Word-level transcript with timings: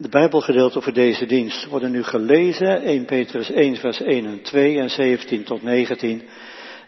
De 0.00 0.08
Bijbelgedeelten 0.08 0.82
voor 0.82 0.92
deze 0.92 1.26
dienst 1.26 1.66
worden 1.66 1.90
nu 1.90 2.02
gelezen. 2.02 2.82
1 2.82 3.04
Petrus 3.04 3.50
1 3.50 3.76
vers 3.76 4.00
1 4.00 4.26
en 4.26 4.42
2 4.42 4.78
en 4.78 4.90
17 4.90 5.44
tot 5.44 5.62
19 5.62 6.22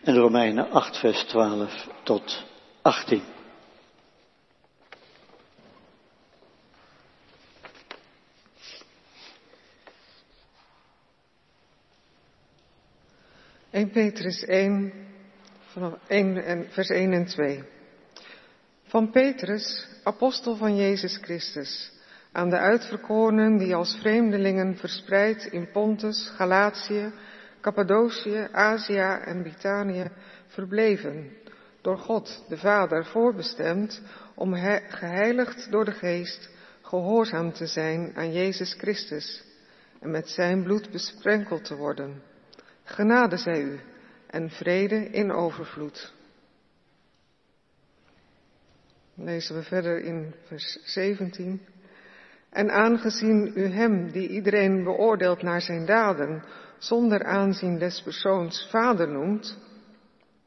en 0.03 0.17
Romeinen 0.17 0.71
8 0.71 0.97
vers 0.97 1.25
12 1.25 1.89
tot 2.03 2.45
18. 2.83 3.23
...1 13.73 13.91
Petrus 13.93 14.45
1, 14.45 14.93
vanaf 15.67 15.95
1 16.07 16.45
en, 16.45 16.67
vers 16.71 16.89
1 16.89 17.13
en 17.13 17.27
2. 17.27 17.63
Van 18.85 19.11
Petrus, 19.11 19.87
apostel 20.05 20.57
van 20.57 20.77
Jezus 20.77 21.17
Christus, 21.17 22.00
aan 22.33 22.51
de 22.51 22.59
uitverkorenen 22.59 23.57
die 23.57 23.75
als 23.75 23.97
vreemdelingen 24.01 24.77
verspreid 24.77 25.45
in 25.45 25.71
Pontus, 25.71 26.33
Galatië, 26.37 27.13
Cappadocië, 27.61 28.49
Azië 28.53 29.19
en 29.25 29.43
Bitanië 29.43 30.11
verbleven, 30.47 31.31
door 31.81 31.99
God 31.99 32.45
de 32.49 32.59
Vader 32.59 33.07
voorbestemd 33.07 34.03
om 34.35 34.55
geheiligd 34.89 35.71
door 35.71 35.85
de 35.85 35.93
Geest 35.93 36.51
gehoorzaam 36.83 37.53
te 37.53 37.67
zijn 37.67 38.13
aan 38.15 38.33
Jezus 38.33 38.75
Christus 38.79 39.45
en 40.01 40.11
met 40.11 40.29
zijn 40.29 40.63
bloed 40.63 40.91
besprenkeld 40.91 41.65
te 41.65 41.77
worden. 41.77 42.23
Genade 42.85 43.37
zij 43.37 43.61
u 43.63 43.81
en 44.27 44.51
vrede 44.51 45.09
in 45.11 45.33
overvloed. 45.33 46.13
lezen 49.15 49.55
we 49.55 49.63
verder 49.63 50.01
in 50.01 50.35
vers 50.47 50.79
17. 50.85 51.61
En 52.51 52.71
aangezien 52.71 53.53
u 53.55 53.67
hem, 53.67 54.11
die 54.11 54.29
iedereen 54.29 54.85
beoordeelt 54.85 55.43
naar 55.43 55.61
zijn 55.61 55.87
daden, 55.87 56.43
zonder 56.79 57.25
aanzien 57.25 57.79
des 57.79 58.03
persoons 58.03 58.69
vader 58.71 59.09
noemt, 59.09 59.59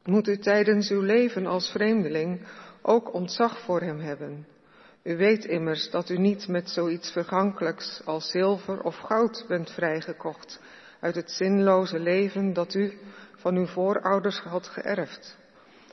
moet 0.04 0.28
u 0.28 0.38
tijdens 0.38 0.90
uw 0.90 1.00
leven 1.00 1.46
als 1.46 1.70
vreemdeling 1.70 2.40
ook 2.82 3.12
ontzag 3.14 3.58
voor 3.60 3.80
hem 3.80 3.98
hebben. 4.00 4.46
U 5.02 5.16
weet 5.16 5.44
immers 5.44 5.90
dat 5.90 6.08
u 6.08 6.18
niet 6.18 6.48
met 6.48 6.70
zoiets 6.70 7.10
vergankelijks 7.10 8.02
als 8.04 8.30
zilver 8.30 8.82
of 8.82 8.96
goud 8.96 9.44
bent 9.48 9.70
vrijgekocht 9.70 10.60
uit 11.00 11.14
het 11.14 11.30
zinloze 11.30 11.98
leven 11.98 12.52
dat 12.52 12.74
u 12.74 12.98
van 13.36 13.56
uw 13.56 13.66
voorouders 13.66 14.38
had 14.38 14.66
geërfd, 14.66 15.38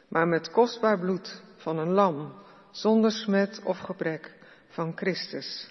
maar 0.08 0.28
met 0.28 0.52
kostbaar 0.52 1.00
bloed 1.00 1.42
van 1.56 1.78
een 1.78 1.92
lam, 1.92 2.34
zonder 2.72 3.12
smet 3.12 3.62
of 3.64 3.80
gebrek 3.80 4.34
van 4.68 4.92
Christus. 4.96 5.71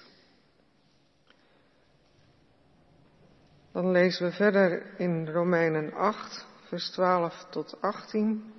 Dan 3.72 3.90
lezen 3.90 4.26
we 4.26 4.32
verder 4.32 4.82
in 4.96 5.28
Romeinen 5.28 5.92
8, 5.92 6.46
vers 6.68 6.90
12 6.90 7.46
tot 7.50 7.76
18. 7.80 8.52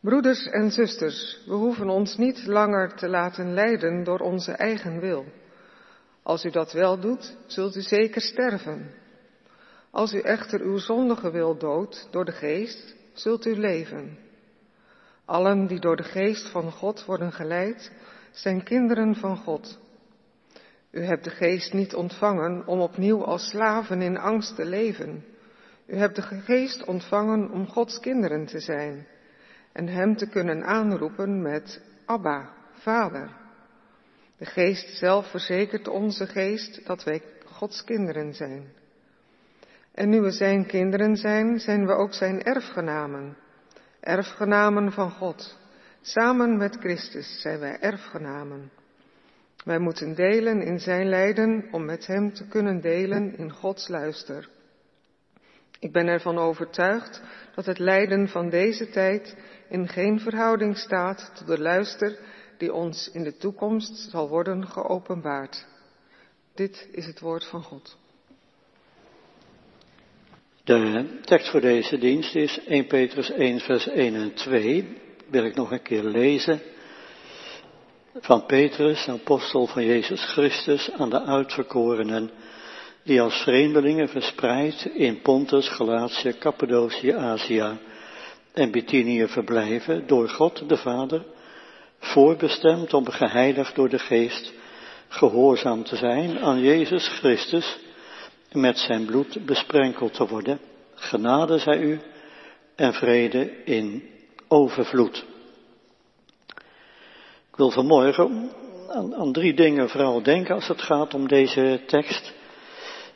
Broeders 0.00 0.46
en 0.46 0.70
zusters, 0.70 1.42
we 1.46 1.54
hoeven 1.54 1.88
ons 1.88 2.16
niet 2.16 2.46
langer 2.46 2.94
te 2.94 3.08
laten 3.08 3.54
leiden 3.54 4.04
door 4.04 4.18
onze 4.18 4.52
eigen 4.52 5.00
wil. 5.00 5.24
Als 6.22 6.44
u 6.44 6.50
dat 6.50 6.72
wel 6.72 7.00
doet, 7.00 7.36
zult 7.46 7.76
u 7.76 7.80
zeker 7.80 8.20
sterven. 8.20 8.90
Als 9.90 10.12
u 10.12 10.20
echter 10.20 10.60
uw 10.60 10.78
zondige 10.78 11.30
wil 11.30 11.58
doodt 11.58 12.08
door 12.10 12.24
de 12.24 12.32
geest, 12.32 12.94
zult 13.12 13.46
u 13.46 13.56
leven. 13.56 14.18
Allen 15.24 15.66
die 15.66 15.80
door 15.80 15.96
de 15.96 16.02
geest 16.02 16.48
van 16.48 16.72
God 16.72 17.04
worden 17.04 17.32
geleid, 17.32 17.92
zijn 18.30 18.62
kinderen 18.62 19.14
van 19.14 19.36
God. 19.36 19.78
U 20.96 21.04
hebt 21.04 21.24
de 21.24 21.30
geest 21.30 21.72
niet 21.72 21.94
ontvangen 21.94 22.66
om 22.66 22.80
opnieuw 22.80 23.24
als 23.24 23.48
slaven 23.48 24.02
in 24.02 24.18
angst 24.18 24.56
te 24.56 24.64
leven. 24.64 25.24
U 25.86 25.96
hebt 25.96 26.16
de 26.16 26.22
geest 26.22 26.84
ontvangen 26.84 27.50
om 27.50 27.66
Gods 27.66 28.00
kinderen 28.00 28.46
te 28.46 28.60
zijn 28.60 29.06
en 29.72 29.88
Hem 29.88 30.16
te 30.16 30.28
kunnen 30.28 30.64
aanroepen 30.64 31.42
met 31.42 31.82
Abba, 32.04 32.52
Vader. 32.72 33.30
De 34.38 34.44
geest 34.44 34.96
zelf 34.96 35.30
verzekert 35.30 35.88
onze 35.88 36.26
geest 36.26 36.86
dat 36.86 37.04
wij 37.04 37.22
Gods 37.44 37.84
kinderen 37.84 38.34
zijn. 38.34 38.72
En 39.94 40.08
nu 40.08 40.20
we 40.20 40.30
Zijn 40.30 40.66
kinderen 40.66 41.16
zijn, 41.16 41.60
zijn 41.60 41.86
we 41.86 41.92
ook 41.92 42.14
Zijn 42.14 42.42
erfgenamen. 42.42 43.36
Erfgenamen 44.00 44.92
van 44.92 45.10
God. 45.10 45.58
Samen 46.00 46.56
met 46.56 46.76
Christus 46.76 47.40
zijn 47.40 47.58
wij 47.58 47.78
erfgenamen. 47.80 48.70
Wij 49.66 49.78
moeten 49.78 50.14
delen 50.14 50.62
in 50.62 50.78
zijn 50.78 51.08
lijden 51.08 51.68
om 51.70 51.84
met 51.84 52.06
hem 52.06 52.32
te 52.32 52.46
kunnen 52.48 52.80
delen 52.80 53.36
in 53.38 53.52
Gods 53.52 53.88
luister. 53.88 54.48
Ik 55.80 55.92
ben 55.92 56.06
ervan 56.06 56.38
overtuigd 56.38 57.22
dat 57.54 57.66
het 57.66 57.78
lijden 57.78 58.28
van 58.28 58.50
deze 58.50 58.90
tijd 58.90 59.36
in 59.68 59.88
geen 59.88 60.20
verhouding 60.20 60.76
staat 60.76 61.32
tot 61.34 61.46
de 61.46 61.58
luister 61.58 62.18
die 62.58 62.72
ons 62.72 63.10
in 63.12 63.22
de 63.22 63.36
toekomst 63.36 64.10
zal 64.10 64.28
worden 64.28 64.66
geopenbaard. 64.66 65.66
Dit 66.54 66.88
is 66.92 67.06
het 67.06 67.20
woord 67.20 67.44
van 67.46 67.62
God. 67.62 67.98
De 70.64 71.18
tekst 71.22 71.50
voor 71.50 71.60
deze 71.60 71.98
dienst 71.98 72.34
is 72.34 72.64
1 72.64 72.86
Petrus 72.86 73.30
1 73.30 73.60
vers 73.60 73.88
1 73.88 74.14
en 74.14 74.34
2. 74.34 74.96
Wil 75.30 75.44
ik 75.44 75.54
nog 75.54 75.70
een 75.70 75.82
keer 75.82 76.02
lezen 76.02 76.60
van 78.20 78.46
Petrus, 78.46 79.08
apostel 79.08 79.66
van 79.66 79.84
Jezus 79.84 80.24
Christus, 80.24 80.90
aan 80.92 81.10
de 81.10 81.22
uitverkorenen, 81.22 82.30
die 83.02 83.20
als 83.20 83.42
vreemdelingen 83.42 84.08
verspreid 84.08 84.84
in 84.84 85.20
Pontus, 85.20 85.68
Galatië, 85.68 86.38
Cappadocië, 86.38 87.12
Azië 87.12 87.78
en 88.52 88.70
Bithynië 88.70 89.26
verblijven, 89.28 90.06
door 90.06 90.28
God 90.28 90.68
de 90.68 90.76
Vader, 90.76 91.24
voorbestemd 91.98 92.94
om 92.94 93.08
geheiligd 93.08 93.74
door 93.74 93.88
de 93.88 93.98
Geest, 93.98 94.52
gehoorzaam 95.08 95.84
te 95.84 95.96
zijn 95.96 96.38
aan 96.38 96.60
Jezus 96.60 97.08
Christus, 97.08 97.78
met 98.52 98.78
zijn 98.78 99.04
bloed 99.04 99.46
besprenkeld 99.46 100.14
te 100.14 100.26
worden. 100.26 100.58
Genade 100.94 101.58
zij 101.58 101.78
u 101.78 102.00
en 102.74 102.94
vrede 102.94 103.64
in 103.64 104.02
overvloed. 104.48 105.24
Ik 107.56 107.62
wil 107.62 107.70
vanmorgen 107.70 108.50
aan, 108.88 109.14
aan, 109.14 109.32
drie 109.32 109.54
dingen 109.54 109.88
vooral 109.88 110.22
denken 110.22 110.54
als 110.54 110.68
het 110.68 110.82
gaat 110.82 111.14
om 111.14 111.28
deze 111.28 111.80
tekst. 111.86 112.32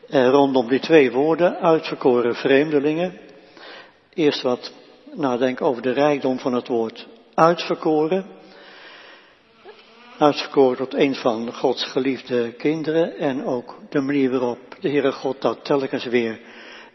Eh, 0.08 0.28
rondom 0.28 0.68
die 0.68 0.80
twee 0.80 1.12
woorden, 1.12 1.58
uitverkoren 1.58 2.34
vreemdelingen. 2.34 3.18
Eerst 4.14 4.42
wat 4.42 4.72
nadenken 5.14 5.66
over 5.66 5.82
de 5.82 5.92
rijkdom 5.92 6.38
van 6.38 6.54
het 6.54 6.68
woord 6.68 7.06
uitverkoren. 7.34 8.26
Uitverkoren 10.18 10.76
tot 10.76 10.94
een 10.94 11.14
van 11.14 11.54
Gods 11.54 11.84
geliefde 11.84 12.52
kinderen 12.52 13.16
en 13.16 13.44
ook 13.44 13.76
de 13.90 14.00
manier 14.00 14.30
waarop 14.30 14.76
de 14.80 14.88
Heere 14.88 15.12
God 15.12 15.42
dat 15.42 15.64
telkens 15.64 16.04
weer 16.04 16.40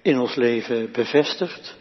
in 0.02 0.20
ons 0.20 0.36
leven 0.36 0.92
bevestigt. 0.92 1.76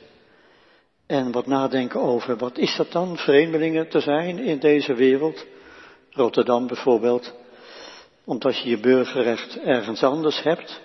En 1.14 1.32
wat 1.32 1.46
nadenken 1.46 2.00
over 2.00 2.36
wat 2.36 2.58
is 2.58 2.76
dat 2.76 2.92
dan, 2.92 3.16
vreemdelingen 3.16 3.88
te 3.88 4.00
zijn 4.00 4.38
in 4.38 4.58
deze 4.58 4.94
wereld. 4.94 5.46
Rotterdam 6.10 6.66
bijvoorbeeld, 6.66 7.34
omdat 8.24 8.58
je 8.58 8.68
je 8.68 8.78
burgerrecht 8.78 9.58
ergens 9.58 10.02
anders 10.02 10.42
hebt. 10.42 10.80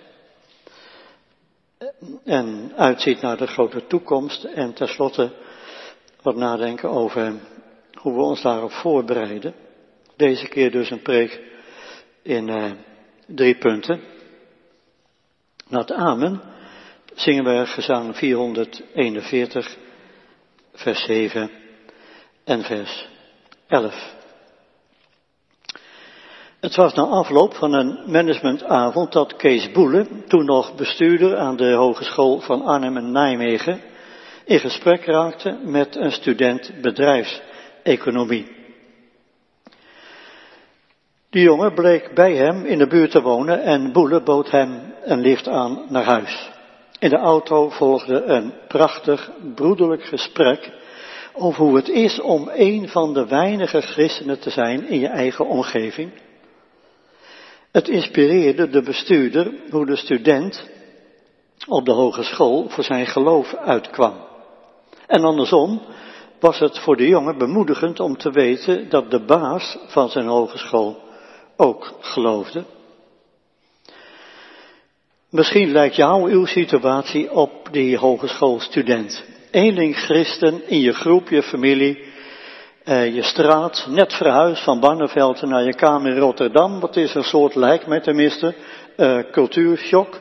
En 2.24 2.72
uitziet 2.76 3.20
naar 3.20 3.36
de 3.36 3.46
grote 3.46 3.86
toekomst. 3.86 4.44
En 4.44 4.72
tenslotte 4.72 5.32
wat 6.22 6.36
nadenken 6.36 6.90
over 6.90 7.34
hoe 7.94 8.14
we 8.14 8.22
ons 8.22 8.42
daarop 8.42 8.72
voorbereiden. 8.72 9.54
Deze 10.16 10.48
keer 10.48 10.70
dus 10.70 10.90
een 10.90 11.02
preek 11.02 11.40
in 12.22 12.48
eh, 12.48 12.70
drie 13.26 13.58
punten. 13.58 14.00
Na 15.68 15.78
het 15.78 15.92
Amen 15.92 16.40
zingen 17.14 17.44
we 17.44 17.66
gezang 17.66 18.16
441, 18.16 19.76
vers 20.80 21.04
7 21.04 21.50
en 22.44 22.62
vers 22.62 23.08
11. 23.66 24.14
Het 26.60 26.76
was 26.76 26.94
na 26.94 27.02
afloop 27.02 27.54
van 27.54 27.72
een 27.72 28.10
managementavond 28.10 29.12
dat 29.12 29.36
Kees 29.36 29.70
Boele, 29.70 30.06
toen 30.28 30.44
nog 30.44 30.74
bestuurder 30.74 31.36
aan 31.36 31.56
de 31.56 31.72
Hogeschool 31.72 32.40
van 32.40 32.62
Arnhem 32.62 32.96
en 32.96 33.12
Nijmegen, 33.12 33.80
in 34.44 34.60
gesprek 34.60 35.04
raakte 35.04 35.58
met 35.64 35.96
een 35.96 36.12
student 36.12 36.72
bedrijfseconomie. 36.80 38.58
Die 41.30 41.42
jongen 41.42 41.74
bleek 41.74 42.14
bij 42.14 42.34
hem 42.34 42.64
in 42.64 42.78
de 42.78 42.86
buurt 42.86 43.10
te 43.10 43.22
wonen 43.22 43.62
en 43.62 43.92
Boele 43.92 44.22
bood 44.22 44.50
hem 44.50 44.94
een 45.04 45.20
lift 45.20 45.48
aan 45.48 45.82
naar 45.88 46.04
huis. 46.04 46.50
In 47.00 47.10
de 47.10 47.16
auto 47.16 47.68
volgde 47.68 48.22
een 48.22 48.52
prachtig 48.68 49.30
broederlijk 49.54 50.04
gesprek 50.04 50.72
over 51.32 51.64
hoe 51.64 51.76
het 51.76 51.88
is 51.88 52.20
om 52.20 52.50
een 52.52 52.88
van 52.88 53.14
de 53.14 53.26
weinige 53.26 53.80
christenen 53.80 54.40
te 54.40 54.50
zijn 54.50 54.88
in 54.88 54.98
je 54.98 55.08
eigen 55.08 55.46
omgeving 55.46 56.12
Het 57.72 57.88
inspireerde 57.88 58.68
de 58.68 58.82
bestuurder 58.82 59.52
hoe 59.70 59.86
de 59.86 59.96
student 59.96 60.68
op 61.68 61.84
de 61.84 61.92
hogeschool 61.92 62.68
voor 62.68 62.84
zijn 62.84 63.06
geloof 63.06 63.54
uitkwam. 63.54 64.14
En 65.06 65.24
andersom 65.24 65.82
was 66.40 66.58
het 66.58 66.78
voor 66.78 66.96
de 66.96 67.08
jongen 67.08 67.38
bemoedigend 67.38 68.00
om 68.00 68.16
te 68.16 68.30
weten 68.30 68.88
dat 68.88 69.10
de 69.10 69.24
baas 69.24 69.78
van 69.86 70.08
zijn 70.08 70.26
hogeschool 70.26 70.98
ook 71.56 71.92
geloofde. 72.00 72.64
Misschien 75.30 75.72
lijkt 75.72 75.96
jou 75.96 76.30
uw 76.30 76.44
situatie 76.44 77.32
op 77.32 77.68
die 77.70 77.98
hogeschoolstudent. 77.98 79.24
Eenling 79.50 79.96
christen 79.96 80.68
in 80.68 80.80
je 80.80 80.92
groep, 80.92 81.28
je 81.28 81.42
familie, 81.42 82.04
eh, 82.84 83.14
je 83.14 83.22
straat, 83.22 83.86
net 83.88 84.12
verhuisd 84.12 84.62
van 84.64 84.80
Barneveld 84.80 85.42
naar 85.42 85.64
je 85.64 85.74
kamer 85.74 86.12
in 86.12 86.18
Rotterdam. 86.18 86.80
Wat 86.80 86.96
is 86.96 87.14
een 87.14 87.24
soort, 87.24 87.54
lijkt 87.54 87.86
mij 87.86 88.00
tenminste, 88.00 88.54
eh, 88.96 89.18
cultuurshock. 89.32 90.20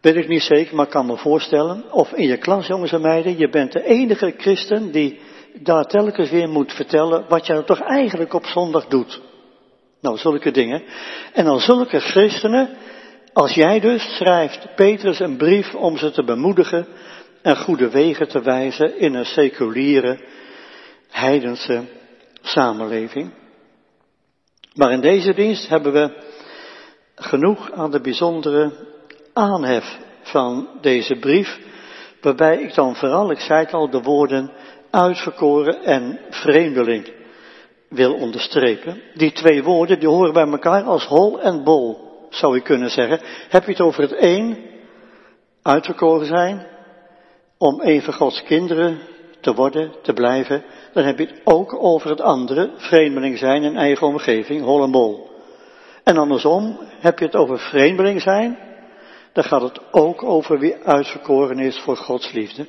Weet 0.00 0.16
ik 0.16 0.28
niet 0.28 0.42
zeker, 0.42 0.76
maar 0.76 0.86
kan 0.86 1.06
me 1.06 1.16
voorstellen. 1.16 1.84
Of 1.90 2.12
in 2.12 2.26
je 2.26 2.36
klas, 2.36 2.66
jongens 2.66 2.92
en 2.92 3.00
meiden, 3.00 3.38
je 3.38 3.48
bent 3.48 3.72
de 3.72 3.84
enige 3.84 4.34
christen 4.36 4.92
die 4.92 5.20
daar 5.54 5.84
telkens 5.84 6.30
weer 6.30 6.48
moet 6.48 6.72
vertellen 6.72 7.24
wat 7.28 7.46
jij 7.46 7.62
toch 7.62 7.80
eigenlijk 7.80 8.32
op 8.34 8.46
zondag 8.46 8.86
doet. 8.86 9.20
Nou, 10.00 10.16
zulke 10.16 10.50
dingen. 10.50 10.82
En 11.32 11.44
dan 11.44 11.60
zulke 11.60 12.00
christenen, 12.00 12.68
als 13.32 13.54
jij 13.54 13.80
dus 13.80 14.16
schrijft 14.16 14.74
Petrus 14.74 15.20
een 15.20 15.36
brief 15.36 15.74
om 15.74 15.96
ze 15.96 16.10
te 16.10 16.24
bemoedigen 16.24 16.86
en 17.42 17.56
goede 17.56 17.90
wegen 17.90 18.28
te 18.28 18.40
wijzen 18.42 18.98
in 18.98 19.14
een 19.14 19.24
seculiere, 19.24 20.18
heidense 21.08 21.84
samenleving. 22.40 23.30
Maar 24.74 24.92
in 24.92 25.00
deze 25.00 25.34
dienst 25.34 25.68
hebben 25.68 25.92
we 25.92 26.22
genoeg 27.14 27.72
aan 27.72 27.90
de 27.90 28.00
bijzondere 28.00 28.72
aanhef 29.32 29.98
van 30.22 30.68
deze 30.80 31.18
brief, 31.18 31.58
waarbij 32.20 32.62
ik 32.62 32.74
dan 32.74 32.96
vooral, 32.96 33.30
ik 33.30 33.40
zei 33.40 33.60
het 33.60 33.72
al, 33.72 33.90
de 33.90 34.02
woorden 34.02 34.52
uitverkoren 34.90 35.82
en 35.84 36.20
vreemdeling 36.30 37.12
wil 37.88 38.14
onderstrepen. 38.14 39.02
Die 39.14 39.32
twee 39.32 39.62
woorden, 39.62 39.98
die 39.98 40.08
horen 40.08 40.32
bij 40.32 40.46
elkaar 40.46 40.82
als 40.82 41.06
hol 41.06 41.40
en 41.40 41.64
bol, 41.64 42.09
zou 42.30 42.54
je 42.54 42.62
kunnen 42.62 42.90
zeggen. 42.90 43.20
Heb 43.48 43.64
je 43.64 43.70
het 43.70 43.80
over 43.80 44.02
het 44.02 44.14
een, 44.16 44.70
uitverkoren 45.62 46.26
zijn, 46.26 46.66
om 47.58 47.80
even 47.80 48.12
Gods 48.12 48.42
kinderen 48.42 48.98
te 49.40 49.54
worden, 49.54 49.92
te 50.02 50.12
blijven, 50.12 50.64
dan 50.92 51.04
heb 51.04 51.18
je 51.18 51.26
het 51.26 51.40
ook 51.44 51.82
over 51.82 52.10
het 52.10 52.20
andere, 52.20 52.70
vreemdeling 52.76 53.38
zijn 53.38 53.62
in 53.62 53.76
eigen 53.76 54.06
omgeving, 54.06 54.62
hol 54.62 54.82
en 54.82 54.90
bol. 54.90 55.30
En 56.04 56.16
andersom, 56.16 56.78
heb 57.00 57.18
je 57.18 57.24
het 57.24 57.36
over 57.36 57.58
vreemdeling 57.58 58.20
zijn, 58.20 58.58
dan 59.32 59.44
gaat 59.44 59.62
het 59.62 59.92
ook 59.92 60.22
over 60.22 60.58
wie 60.58 60.76
uitverkoren 60.84 61.58
is 61.58 61.78
voor 61.78 61.96
Gods 61.96 62.32
liefde. 62.32 62.66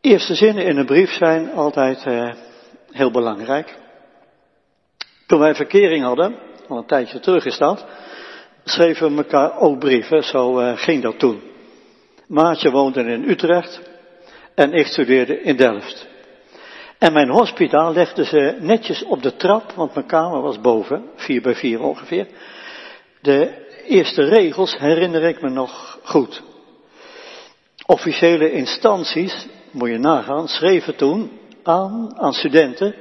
Eerste 0.00 0.34
zinnen 0.34 0.64
in 0.64 0.76
een 0.76 0.86
brief 0.86 1.10
zijn 1.10 1.52
altijd 1.52 2.04
eh, 2.04 2.32
heel 2.90 3.10
belangrijk. 3.10 3.78
Toen 5.26 5.38
wij 5.38 5.54
verkering 5.54 6.04
hadden, 6.04 6.36
al 6.70 6.76
een 6.76 6.86
tijdje 6.86 7.20
terug 7.20 7.44
is 7.44 7.58
dat, 7.58 7.84
schreven 8.64 9.16
elkaar 9.16 9.58
ook 9.58 9.78
brieven, 9.78 10.22
zo 10.22 10.60
uh, 10.60 10.72
ging 10.76 11.02
dat 11.02 11.18
toen. 11.18 11.40
Maatje 12.26 12.70
woonde 12.70 13.02
in 13.02 13.28
Utrecht 13.28 13.80
en 14.54 14.72
ik 14.72 14.86
studeerde 14.86 15.42
in 15.42 15.56
Delft. 15.56 16.08
En 16.98 17.12
mijn 17.12 17.30
hospitaal 17.30 17.92
legde 17.92 18.24
ze 18.24 18.56
netjes 18.60 19.04
op 19.04 19.22
de 19.22 19.36
trap, 19.36 19.72
want 19.72 19.94
mijn 19.94 20.06
kamer 20.06 20.40
was 20.40 20.60
boven, 20.60 21.04
vier 21.16 21.42
bij 21.42 21.54
vier 21.54 21.82
ongeveer. 21.82 22.26
De 23.20 23.66
eerste 23.86 24.24
regels 24.24 24.78
herinner 24.78 25.22
ik 25.22 25.42
me 25.42 25.48
nog 25.48 25.98
goed. 26.02 26.42
Officiële 27.86 28.52
instanties, 28.52 29.46
moet 29.70 29.88
je 29.88 29.98
nagaan, 29.98 30.48
schreven 30.48 30.96
toen 30.96 31.30
aan, 31.62 32.18
aan 32.18 32.32
studenten, 32.32 32.94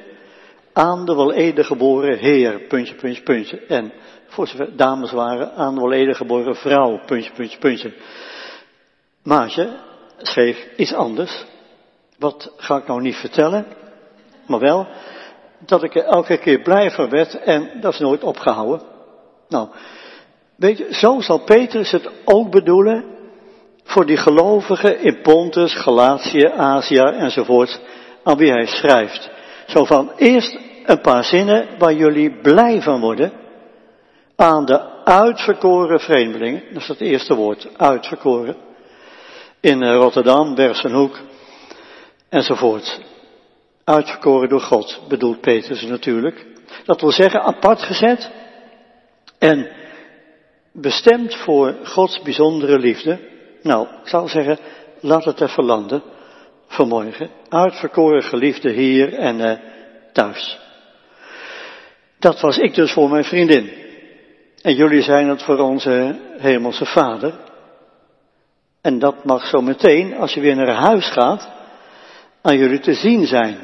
aan 0.80 1.06
de 1.06 1.16
wel 1.16 1.64
geboren 1.64 2.18
heer, 2.18 2.60
puntje, 2.60 2.96
puntje, 2.96 3.24
puntje. 3.24 3.66
En 3.68 3.94
voor 4.28 4.48
zover 4.48 4.76
dames 4.76 5.12
waren, 5.12 5.54
aan 5.54 5.76
de 5.76 5.82
wel 5.82 6.14
geboren 6.14 6.56
vrouw, 6.56 7.00
puntje, 7.06 7.32
puntje, 7.32 7.58
puntje. 7.58 7.94
Maatje 9.24 9.70
schreef 10.18 10.68
iets 10.76 10.94
anders. 10.94 11.46
Wat 12.18 12.54
ga 12.58 12.78
ik 12.78 12.88
nou 12.88 13.02
niet 13.02 13.16
vertellen, 13.16 13.66
maar 14.48 14.60
wel 14.60 14.88
dat 15.60 15.84
ik 15.84 15.96
er 15.96 16.04
elke 16.04 16.38
keer 16.38 16.62
blij 16.62 16.92
van 16.92 17.10
werd 17.10 17.34
en 17.40 17.70
dat 17.82 17.94
is 17.94 18.00
nooit 18.00 18.24
opgehouden. 18.24 18.82
Nou, 19.50 19.68
weet 20.56 20.78
je, 20.78 20.88
zo 20.94 21.22
zal 21.22 21.40
Petrus 21.40 21.92
het 21.92 22.10
ook 22.26 22.52
bedoelen 22.52 23.06
voor 23.84 24.06
die 24.06 24.18
gelovigen 24.18 25.00
in 25.00 25.22
Pontus, 25.22 25.74
Galatië, 25.74 26.46
Azië 26.46 27.00
enzovoort, 27.00 27.80
aan 28.24 28.38
wie 28.38 28.52
hij 28.52 28.66
schrijft. 28.66 29.30
Zo 29.68 29.86
van 29.86 30.12
eerst 30.16 30.68
een 30.90 31.02
paar 31.02 31.24
zinnen 31.24 31.68
waar 31.78 31.94
jullie 31.94 32.42
blij 32.42 32.82
van 32.82 33.00
worden 33.00 33.32
aan 34.36 34.66
de 34.66 35.04
uitverkoren 35.04 36.00
vreemdelingen. 36.00 36.64
Dat 36.74 36.82
is 36.82 36.88
het 36.88 37.02
eerste 37.02 37.36
woord, 37.36 37.68
uitverkoren. 37.78 38.56
In 39.60 39.84
eh, 39.84 39.96
Rotterdam, 39.96 40.56
Bersenhoek 40.56 41.20
enzovoort. 42.30 43.02
Uitverkoren 43.84 44.50
door 44.50 44.62
God, 44.62 45.02
bedoelt 45.08 45.42
Petrus 45.42 45.82
natuurlijk. 45.82 46.46
Dat 46.86 47.02
wil 47.02 47.12
zeggen 47.12 47.42
apart 47.42 47.82
gezet 47.82 48.32
en 49.40 49.72
bestemd 50.72 51.36
voor 51.36 51.76
Gods 51.84 52.22
bijzondere 52.22 52.80
liefde. 52.80 53.20
Nou, 53.62 53.88
ik 53.88 54.08
zou 54.08 54.28
zeggen, 54.28 54.58
laat 55.00 55.26
het 55.26 55.42
even 55.42 55.66
landen 55.66 56.04
vanmorgen. 56.68 57.30
Uitverkoren 57.50 58.24
geliefde 58.24 58.72
hier 58.72 59.14
en 59.14 59.40
uh, 59.40 59.54
thuis. 60.14 60.68
Dat 62.20 62.42
was 62.42 62.58
ik 62.58 62.76
dus 62.76 62.92
voor 62.92 63.10
mijn 63.10 63.24
vriendin. 63.24 63.72
En 64.62 64.76
jullie 64.76 65.02
zijn 65.02 65.28
het 65.28 65.44
voor 65.44 65.58
onze 65.58 66.20
hemelse 66.38 66.86
vader. 66.86 67.34
En 68.82 69.00
dat 69.00 69.24
mag 69.24 69.46
zo 69.46 69.62
meteen, 69.62 70.16
als 70.16 70.34
je 70.34 70.42
weer 70.42 70.56
naar 70.56 70.76
huis 70.76 71.10
gaat, 71.10 71.50
aan 72.42 72.58
jullie 72.58 72.80
te 72.80 72.94
zien 72.94 73.26
zijn, 73.26 73.58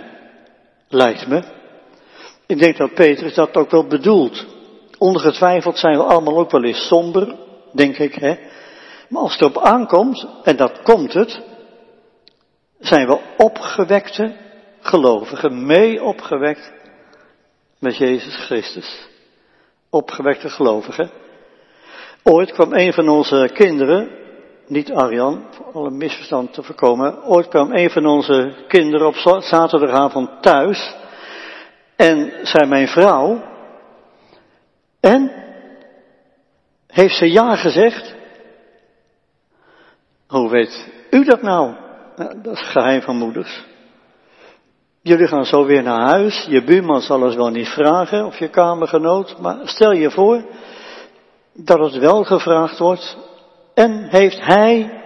lijkt 0.87 1.27
me. 1.27 1.43
Ik 2.45 2.59
denk 2.59 2.77
dat 2.77 2.93
Petrus 2.93 3.33
dat 3.33 3.55
ook 3.55 3.71
wel 3.71 3.87
bedoelt. 3.87 4.45
Ongetwijfeld 4.97 5.77
zijn 5.77 5.97
we 5.97 6.03
allemaal 6.03 6.37
ook 6.37 6.51
wel 6.51 6.63
eens 6.63 6.87
somber, 6.87 7.35
denk 7.73 7.97
ik, 7.97 8.15
hè. 8.15 8.35
Maar 9.09 9.21
als 9.21 9.31
het 9.31 9.41
erop 9.41 9.57
aankomt, 9.57 10.27
en 10.43 10.55
dat 10.55 10.81
komt 10.81 11.13
het, 11.13 11.41
zijn 12.79 13.07
we 13.07 13.19
opgewekte 13.37 14.35
gelovigen, 14.79 15.65
mee 15.65 16.03
opgewekt 16.03 16.73
met 17.79 17.97
Jezus 17.97 18.35
Christus. 18.35 19.07
Opgewekte 19.89 20.49
gelovigen. 20.49 21.11
Ooit 22.23 22.51
kwam 22.51 22.73
een 22.73 22.93
van 22.93 23.09
onze 23.09 23.49
kinderen, 23.53 24.09
niet 24.67 24.91
Arjan, 24.91 25.45
voor 25.51 25.71
alle 25.73 25.91
misverstand 25.91 26.53
te 26.53 26.63
voorkomen, 26.63 27.23
ooit 27.23 27.47
kwam 27.47 27.73
een 27.73 27.89
van 27.89 28.05
onze 28.05 28.65
kinderen 28.67 29.07
op 29.07 29.15
zaterdagavond 29.43 30.41
thuis 30.41 30.95
en 31.95 32.33
zei 32.43 32.69
mijn 32.69 32.87
vrouw, 32.87 33.43
en? 35.05 35.31
Heeft 36.87 37.15
ze 37.15 37.31
ja 37.31 37.55
gezegd? 37.55 38.15
Hoe 40.27 40.49
weet 40.49 40.87
u 41.09 41.23
dat 41.23 41.41
nou? 41.41 41.75
nou 42.15 42.41
dat 42.41 42.53
is 42.53 42.69
geheim 42.69 43.01
van 43.01 43.17
moeders. 43.17 43.63
Jullie 45.07 45.27
gaan 45.27 45.45
zo 45.45 45.65
weer 45.65 45.83
naar 45.83 46.09
huis. 46.09 46.45
Je 46.49 46.63
buurman 46.63 47.01
zal 47.01 47.21
het 47.21 47.35
wel 47.35 47.49
niet 47.49 47.67
vragen 47.67 48.25
of 48.25 48.37
je 48.39 48.49
kamergenoot. 48.49 49.39
Maar 49.39 49.57
stel 49.63 49.91
je 49.91 50.11
voor 50.11 50.45
dat 51.53 51.79
het 51.79 51.97
wel 51.97 52.23
gevraagd 52.23 52.77
wordt. 52.77 53.17
En 53.73 54.07
heeft 54.09 54.39
hij 54.45 55.01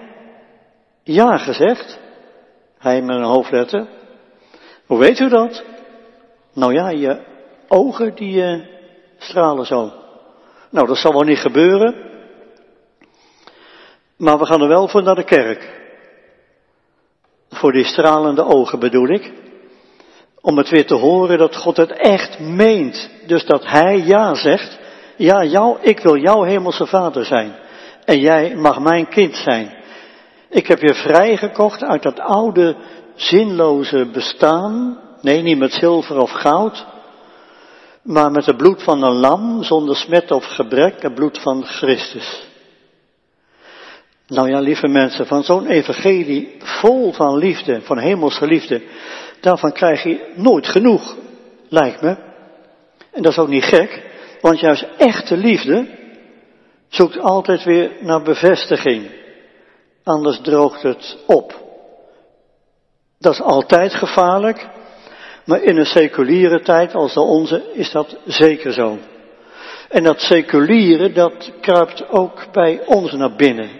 ja 1.03 1.37
gezegd? 1.37 1.99
Hij 2.77 3.01
met 3.01 3.15
een 3.15 3.23
hoofdletter. 3.23 3.87
Hoe 4.85 4.99
weet 4.99 5.19
u 5.19 5.29
dat? 5.29 5.63
Nou 6.53 6.73
ja, 6.73 6.89
je 6.89 7.21
ogen 7.67 8.15
die 8.15 8.35
uh, 8.35 8.65
stralen 9.17 9.65
zo. 9.65 9.91
Nou, 10.69 10.87
dat 10.87 10.97
zal 10.97 11.11
wel 11.11 11.23
niet 11.23 11.39
gebeuren. 11.39 11.95
Maar 14.17 14.39
we 14.39 14.45
gaan 14.45 14.61
er 14.61 14.67
wel 14.67 14.87
voor 14.87 15.03
naar 15.03 15.15
de 15.15 15.23
kerk. 15.23 15.81
Voor 17.49 17.71
die 17.71 17.85
stralende 17.85 18.43
ogen 18.43 18.79
bedoel 18.79 19.07
ik. 19.07 19.47
Om 20.41 20.57
het 20.57 20.69
weer 20.69 20.85
te 20.85 20.95
horen 20.95 21.37
dat 21.37 21.55
God 21.55 21.77
het 21.77 21.91
echt 21.91 22.39
meent. 22.39 23.09
Dus 23.27 23.45
dat 23.45 23.65
Hij 23.65 23.97
ja 24.05 24.35
zegt. 24.35 24.77
Ja, 25.15 25.43
jou, 25.43 25.77
ik 25.81 25.99
wil 25.99 26.17
jouw 26.17 26.43
hemelse 26.43 26.85
vader 26.85 27.25
zijn. 27.25 27.55
En 28.05 28.19
jij 28.19 28.55
mag 28.55 28.79
mijn 28.79 29.09
kind 29.09 29.35
zijn. 29.35 29.77
Ik 30.49 30.67
heb 30.67 30.81
je 30.81 30.93
vrijgekocht 30.93 31.83
uit 31.83 32.03
dat 32.03 32.19
oude, 32.19 32.75
zinloze 33.15 34.05
bestaan. 34.13 34.99
Nee, 35.21 35.41
niet 35.41 35.57
met 35.57 35.73
zilver 35.73 36.17
of 36.17 36.31
goud. 36.31 36.85
maar 38.03 38.31
met 38.31 38.45
het 38.45 38.57
bloed 38.57 38.83
van 38.83 39.03
een 39.03 39.15
lam, 39.15 39.63
zonder 39.63 39.95
smet 39.95 40.31
of 40.31 40.45
gebrek, 40.45 41.01
het 41.01 41.15
bloed 41.15 41.41
van 41.41 41.63
Christus. 41.63 42.47
Nou 44.27 44.49
ja, 44.49 44.59
lieve 44.59 44.87
mensen, 44.87 45.27
van 45.27 45.43
zo'n 45.43 45.67
evangelie 45.67 46.55
vol 46.59 47.13
van 47.13 47.37
liefde, 47.37 47.81
van 47.81 47.97
hemelse 47.97 48.45
liefde, 48.45 48.81
daarvan 49.41 49.71
krijg 49.71 50.03
je 50.03 50.33
nooit 50.35 50.67
genoeg, 50.67 51.15
lijkt 51.69 52.01
me. 52.01 52.15
En 53.11 53.21
dat 53.21 53.31
is 53.31 53.37
ook 53.37 53.47
niet 53.47 53.63
gek, 53.63 54.03
want 54.41 54.59
juist 54.59 54.87
echte 54.97 55.37
liefde 55.37 55.87
zoekt 56.87 57.19
altijd 57.19 57.63
weer 57.63 57.91
naar 57.99 58.21
bevestiging. 58.21 59.11
Anders 60.03 60.39
droogt 60.41 60.81
het 60.81 61.17
op. 61.25 61.67
Dat 63.19 63.33
is 63.33 63.41
altijd 63.41 63.93
gevaarlijk, 63.93 64.67
maar 65.45 65.63
in 65.63 65.77
een 65.77 65.85
seculiere 65.85 66.61
tijd 66.61 66.93
als 66.93 67.13
de 67.13 67.21
onze 67.21 67.71
is 67.73 67.91
dat 67.91 68.17
zeker 68.25 68.73
zo. 68.73 68.97
En 69.89 70.03
dat 70.03 70.21
seculiere, 70.21 71.11
dat 71.11 71.51
kruipt 71.61 72.09
ook 72.09 72.51
bij 72.51 72.81
ons 72.85 73.11
naar 73.11 73.35
binnen. 73.35 73.78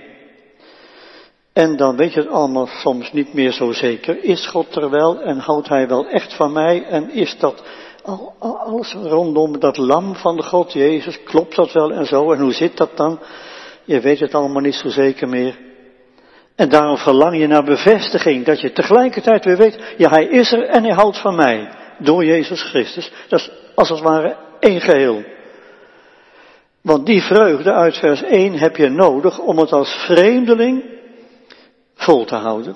En 1.60 1.76
dan 1.76 1.96
weet 1.96 2.14
je 2.14 2.20
het 2.20 2.30
allemaal 2.30 2.68
soms 2.68 3.12
niet 3.12 3.34
meer 3.34 3.52
zo 3.52 3.72
zeker. 3.72 4.24
Is 4.24 4.48
God 4.48 4.76
er 4.76 4.90
wel 4.90 5.22
en 5.22 5.38
houdt 5.38 5.68
Hij 5.68 5.88
wel 5.88 6.08
echt 6.08 6.34
van 6.34 6.52
mij? 6.52 6.84
En 6.84 7.12
is 7.12 7.36
dat 7.40 7.64
al, 8.04 8.36
alles 8.40 8.94
rondom 8.94 9.60
dat 9.60 9.78
lam 9.78 10.16
van 10.16 10.44
God 10.44 10.74
Jezus, 10.74 11.24
klopt 11.24 11.56
dat 11.56 11.72
wel 11.72 11.92
en 11.92 12.06
zo? 12.06 12.32
En 12.32 12.40
hoe 12.40 12.54
zit 12.54 12.78
dat 12.78 12.98
dan? 12.98 13.20
Je 13.84 14.00
weet 14.00 14.20
het 14.20 14.34
allemaal 14.34 14.62
niet 14.62 14.76
zo 14.76 14.90
zeker 14.90 15.28
meer. 15.28 15.58
En 16.56 16.70
daarom 16.70 16.98
verlang 16.98 17.38
je 17.38 17.48
naar 17.48 17.64
bevestiging, 17.64 18.46
dat 18.46 18.62
je 18.62 18.72
tegelijkertijd 18.72 19.46
weer 19.46 19.58
weet, 19.58 19.80
ja 19.98 20.10
hij 20.10 20.26
is 20.26 20.52
er 20.52 20.64
en 20.64 20.84
hij 20.84 20.94
houdt 20.94 21.22
van 21.22 21.36
mij, 21.36 21.70
door 21.98 22.26
Jezus 22.26 22.62
Christus. 22.62 23.12
Dat 23.28 23.40
is 23.40 23.52
als 23.76 23.90
het 23.90 24.00
ware 24.00 24.36
één 24.60 24.82
geheel. 24.82 25.24
Want 26.82 27.06
die 27.06 27.22
vreugde 27.22 27.74
uit 27.74 27.98
vers 27.98 28.24
1 28.24 28.54
heb 28.54 28.76
je 28.76 28.90
nodig 28.90 29.40
om 29.40 29.58
het 29.58 29.72
als 29.72 29.94
vreemdeling 30.08 30.98
vol 32.00 32.26
te 32.26 32.36
houden. 32.36 32.76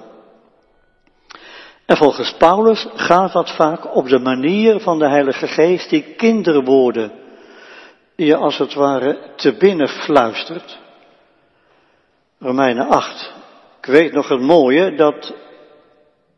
En 1.86 1.98
volgens 1.98 2.34
Paulus 2.38 2.88
gaat 2.94 3.32
dat 3.32 3.56
vaak 3.56 3.96
op 3.96 4.08
de 4.08 4.20
manier 4.20 4.80
van 4.80 5.00
de 5.00 5.08
Heilige 5.08 5.48
Geest 5.48 5.90
die 5.90 6.04
kinderwoorden, 6.04 7.12
je 8.16 8.36
als 8.36 8.58
het 8.58 8.74
ware 8.74 9.18
te 9.36 9.54
binnen 9.54 9.88
fluistert. 9.88 10.80
Romeinen 12.40 12.88
8. 12.88 13.34
Ik 13.80 13.86
weet 13.86 14.14
nog 14.14 14.30
het 14.30 14.42
mooie 14.42 14.96
dat 14.96 15.34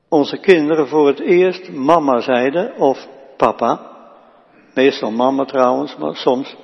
onze 0.10 0.38
kinderen 0.38 0.88
voor 0.88 1.08
het 1.08 1.20
eerst 1.20 1.70
mama 1.70 2.20
zeiden 2.20 2.75
of 2.77 3.08
papa. 3.38 3.92
Meestal 4.74 5.12
mama 5.12 5.46
trouwens, 5.46 5.96
maar 5.96 6.15
soms 6.15 6.56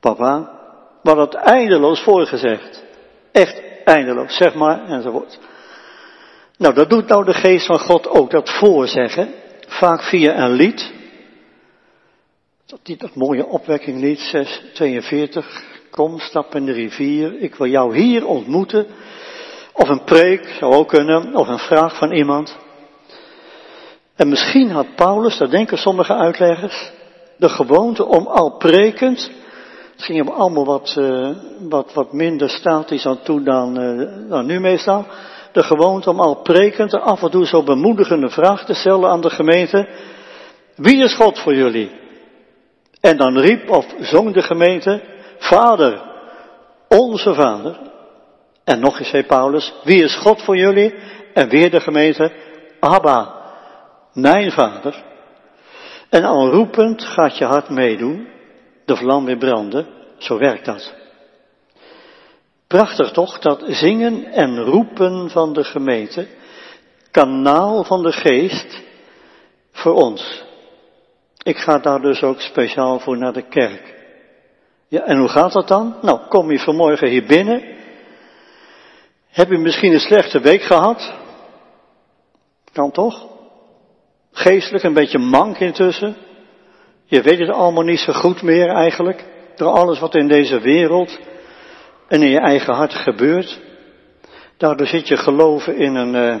papa. 0.00 0.60
Maar 1.02 1.14
dat 1.14 1.34
eindeloos 1.34 2.02
voorgezegd. 2.02 2.84
Echt 3.32 3.73
eindeloos, 3.84 4.36
zeg 4.36 4.54
maar, 4.54 4.84
enzovoort. 4.88 5.38
Nou, 6.58 6.74
dat 6.74 6.90
doet 6.90 7.06
nou 7.06 7.24
de 7.24 7.34
geest 7.34 7.66
van 7.66 7.78
God 7.78 8.08
ook, 8.08 8.30
dat 8.30 8.50
voorzeggen. 8.50 9.34
Vaak 9.66 10.02
via 10.02 10.38
een 10.38 10.52
lied. 10.52 10.92
Dat, 12.66 12.98
dat 12.98 13.14
mooie 13.14 13.46
opwekkinglied 13.46 14.18
642. 14.18 15.62
Kom, 15.90 16.18
stap 16.18 16.54
in 16.54 16.64
de 16.64 16.72
rivier, 16.72 17.40
ik 17.40 17.54
wil 17.54 17.66
jou 17.66 17.96
hier 17.96 18.26
ontmoeten. 18.26 18.86
Of 19.72 19.88
een 19.88 20.04
preek, 20.04 20.56
zou 20.58 20.74
ook 20.74 20.88
kunnen, 20.88 21.34
of 21.34 21.48
een 21.48 21.58
vraag 21.58 21.96
van 21.96 22.12
iemand. 22.12 22.56
En 24.16 24.28
misschien 24.28 24.70
had 24.70 24.94
Paulus, 24.94 25.36
dat 25.36 25.50
denken 25.50 25.78
sommige 25.78 26.14
uitleggers, 26.14 26.92
de 27.36 27.48
gewoonte 27.48 28.04
om 28.04 28.26
al 28.26 28.56
prekend, 28.56 29.30
het 29.94 30.04
ging 30.04 30.18
hem 30.18 30.28
allemaal 30.28 30.64
wat, 30.64 30.94
uh, 30.98 31.28
wat, 31.68 31.92
wat 31.92 32.12
minder 32.12 32.50
statisch 32.50 33.06
aan 33.06 33.22
toe 33.22 33.42
dan, 33.42 33.80
uh, 33.80 34.28
dan 34.28 34.46
nu 34.46 34.60
meestal, 34.60 35.06
de 35.52 35.62
gewoonte 35.62 36.10
om 36.10 36.20
al 36.20 36.34
prekend 36.34 36.94
af 36.94 37.22
en 37.22 37.30
toe 37.30 37.46
zo 37.46 37.62
bemoedigende 37.62 38.30
vraag 38.30 38.64
te 38.64 38.74
stellen 38.74 39.10
aan 39.10 39.20
de 39.20 39.30
gemeente, 39.30 39.88
wie 40.76 41.02
is 41.02 41.14
God 41.14 41.38
voor 41.38 41.54
jullie? 41.54 41.90
En 43.00 43.16
dan 43.16 43.38
riep 43.38 43.70
of 43.70 43.86
zong 44.00 44.32
de 44.32 44.42
gemeente, 44.42 45.02
Vader, 45.38 46.02
onze 46.88 47.34
Vader. 47.34 47.78
En 48.64 48.80
nog 48.80 48.98
eens 48.98 49.08
zei 49.08 49.24
Paulus, 49.24 49.74
wie 49.84 50.02
is 50.02 50.16
God 50.16 50.42
voor 50.42 50.56
jullie? 50.56 50.94
En 51.34 51.48
weer 51.48 51.70
de 51.70 51.80
gemeente, 51.80 52.32
Abba, 52.80 53.34
mijn 54.12 54.52
Vader. 54.52 55.02
En 56.10 56.24
al 56.24 56.50
roepend 56.50 57.04
gaat 57.04 57.38
je 57.38 57.44
hart 57.44 57.68
meedoen, 57.68 58.28
de 58.84 58.96
vlam 58.96 59.24
weer 59.24 59.38
branden, 59.38 59.86
zo 60.18 60.38
werkt 60.38 60.64
dat. 60.64 60.94
Prachtig 62.66 63.10
toch, 63.10 63.38
dat 63.38 63.62
zingen 63.66 64.24
en 64.24 64.60
roepen 64.60 65.30
van 65.30 65.52
de 65.52 65.64
gemeente, 65.64 66.26
kanaal 67.10 67.84
van 67.84 68.02
de 68.02 68.12
geest 68.12 68.82
voor 69.72 69.94
ons. 69.94 70.44
Ik 71.42 71.56
ga 71.56 71.78
daar 71.78 72.00
dus 72.00 72.22
ook 72.22 72.40
speciaal 72.40 72.98
voor 72.98 73.18
naar 73.18 73.32
de 73.32 73.48
kerk. 73.48 73.94
Ja, 74.88 75.00
en 75.00 75.18
hoe 75.18 75.28
gaat 75.28 75.52
dat 75.52 75.68
dan? 75.68 75.96
Nou, 76.02 76.20
kom 76.28 76.50
je 76.50 76.58
vanmorgen 76.58 77.08
hier 77.08 77.26
binnen. 77.26 77.62
Heb 79.28 79.48
je 79.48 79.58
misschien 79.58 79.92
een 79.92 80.00
slechte 80.00 80.40
week 80.40 80.62
gehad? 80.62 81.12
Kan 82.72 82.90
toch? 82.90 83.26
Geestelijk 84.32 84.84
een 84.84 84.94
beetje 84.94 85.18
mank 85.18 85.58
intussen. 85.58 86.16
Je 87.14 87.22
weet 87.22 87.38
het 87.38 87.50
allemaal 87.50 87.82
niet 87.82 87.98
zo 87.98 88.12
goed 88.12 88.42
meer 88.42 88.68
eigenlijk. 88.68 89.24
Door 89.56 89.70
alles 89.70 89.98
wat 89.98 90.14
in 90.14 90.28
deze 90.28 90.60
wereld 90.60 91.18
en 92.08 92.22
in 92.22 92.30
je 92.30 92.38
eigen 92.38 92.74
hart 92.74 92.94
gebeurt. 92.94 93.60
Daardoor 94.56 94.86
zit 94.86 95.08
je 95.08 95.16
geloven 95.16 95.76
in 95.76 95.94
een 95.94 96.14
uh, 96.14 96.36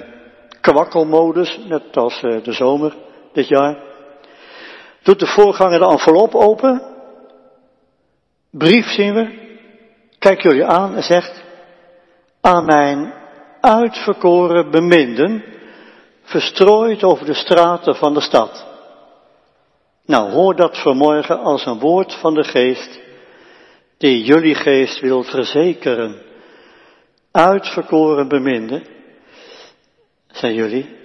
kwakkelmodus, 0.60 1.60
net 1.68 1.96
als 1.96 2.22
uh, 2.22 2.42
de 2.42 2.52
zomer 2.52 2.96
dit 3.32 3.48
jaar. 3.48 3.76
Doet 5.02 5.18
de 5.18 5.26
voorganger 5.26 5.78
de 5.78 5.86
envelop 5.86 6.34
open. 6.34 6.82
Brief 8.50 8.86
zien 8.86 9.14
we. 9.14 9.38
Kijkt 10.18 10.42
jullie 10.42 10.64
aan 10.64 10.94
en 10.94 11.02
zegt, 11.02 11.44
aan 12.40 12.64
mijn 12.64 13.12
uitverkoren 13.60 14.70
beminden, 14.70 15.44
verstrooid 16.22 17.02
over 17.02 17.26
de 17.26 17.34
straten 17.34 17.94
van 17.96 18.14
de 18.14 18.20
stad. 18.20 18.73
Nou, 20.06 20.30
hoor 20.30 20.56
dat 20.56 20.82
vanmorgen 20.82 21.38
als 21.38 21.66
een 21.66 21.78
woord 21.78 22.14
van 22.14 22.34
de 22.34 22.44
geest, 22.44 23.00
die 23.98 24.24
jullie 24.24 24.54
geest 24.54 25.00
wil 25.00 25.22
verzekeren. 25.22 26.22
Uitverkoren 27.30 28.28
beminden, 28.28 28.86
zijn 30.26 30.54
jullie. 30.54 30.96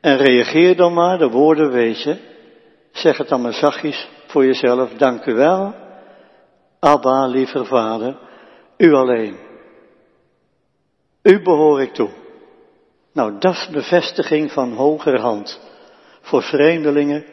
En 0.00 0.16
reageer 0.16 0.76
dan 0.76 0.94
maar, 0.94 1.18
de 1.18 1.28
woorden 1.28 1.70
weet 1.70 2.02
je. 2.02 2.16
Zeg 2.92 3.16
het 3.16 3.28
dan 3.28 3.40
maar 3.40 3.52
zachtjes 3.52 4.08
voor 4.26 4.44
jezelf, 4.44 4.92
dank 4.92 5.24
u 5.26 5.34
wel. 5.34 5.74
Abba, 6.80 7.26
lieve 7.26 7.64
vader, 7.64 8.16
u 8.76 8.92
alleen. 8.92 9.36
U 11.22 11.42
behoor 11.42 11.82
ik 11.82 11.94
toe. 11.94 12.10
Nou, 13.12 13.38
dat 13.38 13.52
is 13.54 13.68
bevestiging 13.68 14.52
van 14.52 14.72
hogerhand 14.72 15.60
voor 16.20 16.42
vreemdelingen 16.42 17.24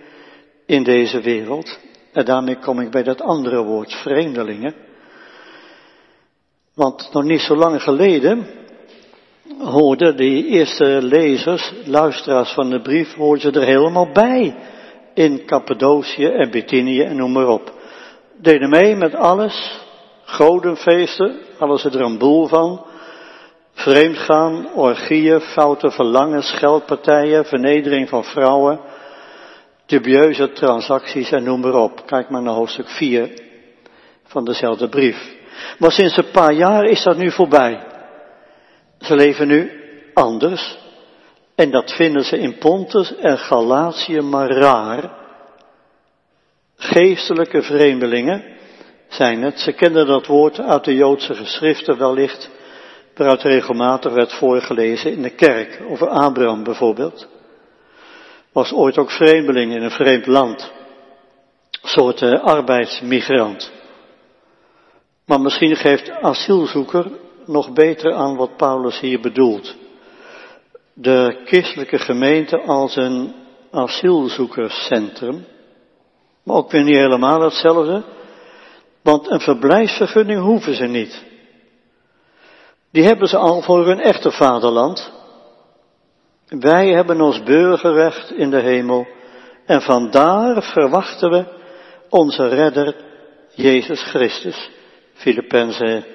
in 0.66 0.84
deze 0.84 1.22
wereld. 1.22 1.80
En 2.12 2.26
daarmee 2.26 2.58
kom 2.58 2.80
ik 2.80 2.92
bij 2.92 3.04
dat 3.04 3.22
andere 3.22 3.64
woord, 3.64 3.94
vreemdelingen. 3.94 4.76
Want 6.74 7.10
nog 7.12 7.24
niet 7.24 7.42
zo 7.42 7.56
lang 7.56 7.82
geleden 7.84 8.48
hoorden 9.60 10.16
die 10.16 10.46
eerste 10.46 11.00
lezers, 11.02 11.74
luisteraars 11.86 12.54
van 12.54 12.70
de 12.70 12.82
brief, 12.82 13.14
hoorden 13.14 13.54
ze 13.54 13.60
er 13.60 13.66
helemaal 13.66 14.12
bij. 14.12 14.56
In 15.14 15.46
Cappadocië 15.46 16.26
en 16.26 16.52
Bithynië 16.52 17.02
en 17.02 17.16
noem 17.16 17.32
maar 17.32 17.48
op. 17.48 17.74
Deden 18.42 18.70
mee 18.70 18.96
met 18.96 19.16
alles. 19.16 19.84
Godenfeesten, 20.26 21.40
ze 21.58 21.90
er 21.90 22.02
een 22.02 22.18
boel 22.18 22.48
van. 22.48 22.86
Vreemdgaan, 23.74 24.74
orgieën, 24.74 25.40
foute 25.40 25.92
verlangens, 25.92 26.52
geldpartijen, 26.52 27.46
vernedering 27.46 28.10
van 28.10 28.24
vrouwen, 28.24 28.80
dubieuze 29.86 30.52
transacties 30.52 31.32
en 31.32 31.44
noem 31.44 31.60
maar 31.60 31.74
op. 31.74 32.06
Kijk 32.06 32.30
maar 32.30 32.42
naar 32.42 32.54
hoofdstuk 32.54 32.90
4 32.90 33.42
van 34.24 34.46
dezelfde 34.46 34.90
brief. 34.90 35.36
Maar 35.80 35.92
sinds 35.92 36.18
een 36.18 36.32
paar 36.32 36.54
jaar 36.54 36.84
is 36.84 37.04
dat 37.04 37.18
nu 37.18 37.32
voorbij. 37.32 37.84
Ze 39.00 39.16
leven 39.16 39.48
nu 39.48 39.72
anders. 40.14 40.78
En 41.56 41.72
dat 41.72 41.92
vinden 41.92 42.24
ze 42.24 42.38
in 42.38 42.58
Pontus 42.58 43.16
en 43.16 43.38
Galatië 43.38 44.22
maar 44.22 44.50
raar. 44.50 45.12
Geestelijke 46.76 47.62
vreemdelingen 47.62 48.44
zijn 49.08 49.42
het. 49.42 49.60
Ze 49.60 49.72
kennen 49.72 50.08
dat 50.08 50.26
woord 50.26 50.60
uit 50.60 50.84
de 50.84 50.96
Joodse 50.96 51.34
geschriften 51.34 51.98
wellicht 51.98 52.50
waaruit 53.16 53.42
regelmatig 53.42 54.14
werd 54.14 54.34
voorgelezen 54.34 55.12
in 55.12 55.22
de 55.22 55.30
kerk, 55.30 55.82
over 55.90 56.08
Abraham 56.08 56.64
bijvoorbeeld, 56.64 57.28
was 58.56 58.74
ooit 58.74 58.98
ook 58.98 59.12
vreemdeling 59.12 59.74
in 59.74 59.82
een 59.82 59.92
vreemd 59.92 60.26
land. 60.26 60.72
soort 61.82 62.22
uh, 62.22 62.44
arbeidsmigrant. 62.44 63.72
Maar 65.26 65.42
misschien 65.42 65.76
geeft 65.76 66.10
asielzoeker 66.10 67.12
nog 67.46 67.74
beter 67.74 68.14
aan 68.14 68.36
wat 68.36 68.58
Paulus 68.58 69.00
hier 69.00 69.20
bedoelt. 69.20 69.76
De 70.94 71.42
christelijke 71.46 72.00
gemeente 72.00 72.62
als 72.62 72.96
een 72.96 73.34
asielzoekerscentrum. 73.72 75.46
Maar 76.44 76.56
ook 76.56 76.72
weer 76.72 76.84
niet 76.84 76.98
helemaal 76.98 77.42
hetzelfde. 77.42 78.04
Want 79.02 79.30
een 79.30 79.42
verblijfsvergunning 79.42 80.42
hoeven 80.42 80.76
ze 80.76 80.86
niet. 80.86 81.24
Die 82.92 83.04
hebben 83.04 83.28
ze 83.28 83.38
al 83.38 83.62
voor 83.62 83.86
hun 83.86 84.00
echte 84.00 84.32
vaderland. 84.32 85.12
Wij 86.60 86.88
hebben 86.88 87.22
ons 87.22 87.44
burgerrecht 87.44 88.32
in 88.32 88.50
de 88.50 88.60
hemel. 88.60 89.08
En 89.66 89.82
vandaar 89.82 90.64
verwachten 90.64 91.30
we 91.30 91.46
onze 92.10 92.48
redder 92.48 92.96
Jezus 93.54 94.04
Christus. 94.04 94.70
Filippenzen 95.14 96.06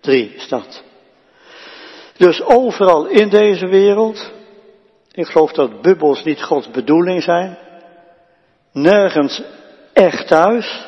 3 0.00 0.34
staat. 0.36 0.82
Dus 2.16 2.42
overal 2.42 3.06
in 3.06 3.28
deze 3.28 3.66
wereld, 3.66 4.32
ik 5.12 5.26
geloof 5.26 5.52
dat 5.52 5.82
bubbels 5.82 6.24
niet 6.24 6.42
Gods 6.42 6.70
bedoeling 6.70 7.22
zijn, 7.22 7.58
nergens 8.72 9.42
echt 9.92 10.28
thuis, 10.28 10.86